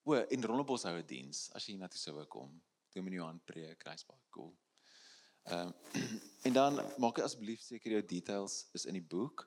O, 0.05 0.14
in 0.29 0.45
Rondebos 0.45 0.85
hou 0.85 0.97
'n 0.99 1.07
diens 1.09 1.49
as 1.57 1.67
jy 1.67 1.77
na 1.77 1.88
toe 1.88 1.99
sou 1.99 2.25
kom. 2.27 2.53
Dominee 2.95 3.19
Johan 3.19 3.40
preek, 3.40 3.87
hy's 3.88 4.05
baie 4.05 4.21
cool. 4.31 4.53
Ehm 5.49 5.69
um, 5.69 5.75
en 6.47 6.53
dan 6.53 6.81
maak 6.99 7.19
asseblief 7.19 7.61
seker 7.61 7.97
jou 7.97 8.03
details 8.03 8.69
is 8.73 8.85
in 8.85 8.99
die 9.01 9.09
boek 9.14 9.47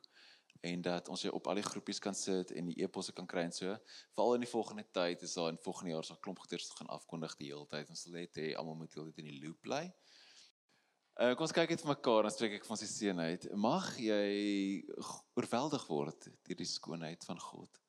en 0.61 0.81
dat 0.81 1.09
ons 1.13 1.21
jou 1.21 1.33
op 1.33 1.47
al 1.47 1.59
die 1.61 1.65
groepies 1.65 1.99
kan 2.01 2.15
sit 2.17 2.51
en 2.51 2.69
die 2.71 2.77
e-posse 2.83 3.13
kan 3.13 3.27
kry 3.29 3.43
en 3.45 3.53
so. 3.53 3.77
Veral 4.17 4.37
in 4.37 4.45
die 4.45 4.49
volgende 4.49 4.85
tyd 4.91 5.21
is 5.21 5.33
daar 5.37 5.49
in 5.53 5.59
volgende 5.61 5.93
jaar 5.93 6.05
sal 6.05 6.17
klomp 6.17 6.39
goeders 6.39 6.69
gaan 6.79 6.89
afkondig 6.93 7.35
die 7.37 7.51
hele 7.51 7.67
tyd. 7.69 7.89
Ons 7.93 8.05
sal 8.05 8.17
net 8.17 8.37
hê 8.41 8.53
almal 8.57 8.79
moet 8.81 8.93
heeltyd 8.93 9.21
in 9.23 9.29
die 9.31 9.41
loop 9.43 9.61
bly. 9.61 9.83
Uh, 11.17 11.33
kom 11.33 11.47
ons 11.47 11.53
kyk 11.53 11.71
net 11.73 11.81
vir 11.81 11.93
mekaar 11.95 12.27
en 12.27 12.33
spreek 12.33 12.59
ek 12.59 12.65
van 12.69 12.77
sy 12.77 12.89
seën 12.89 13.21
uit. 13.29 13.45
Mag 13.57 13.93
jy 14.01 14.85
oorweldig 15.37 15.85
word 15.89 16.27
deur 16.45 16.59
die 16.59 16.69
skoonheid 16.69 17.25
van 17.25 17.41
God 17.41 17.81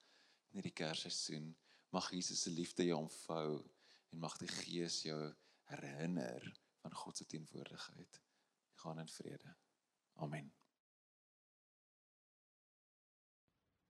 in 0.52 0.62
hierdie 0.62 0.76
Kersseisoen. 0.80 1.50
Mag 1.90 2.10
Jesus 2.10 2.42
se 2.42 2.50
liefde 2.50 2.84
jou 2.84 2.98
omvou 2.98 3.64
en 4.12 4.18
mag 4.18 4.36
die 4.36 4.48
Gees 4.48 5.02
jou 5.02 5.34
herinner 5.70 6.44
van 6.82 6.94
God 6.94 7.16
se 7.16 7.26
teenwoordigheid. 7.26 8.22
Gaan 8.72 8.98
in 8.98 9.08
vrede. 9.08 9.56
Amen. 10.12 10.52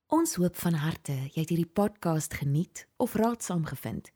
Ons 0.07 0.39
hoop 0.41 0.57
van 0.57 0.79
harte 0.81 1.13
jy 1.13 1.43
het 1.43 1.51
hierdie 1.53 1.69
podcast 1.69 2.39
geniet 2.41 2.87
of 2.97 3.19
raadsaam 3.19 3.67
gevind. 3.69 4.13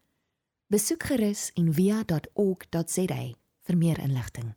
Besoek 0.72 1.04
gerus 1.10 1.50
en 1.60 1.68
via.ok.za 1.76 3.22
vir 3.62 3.76
meer 3.76 3.98
inligting. 4.00 4.54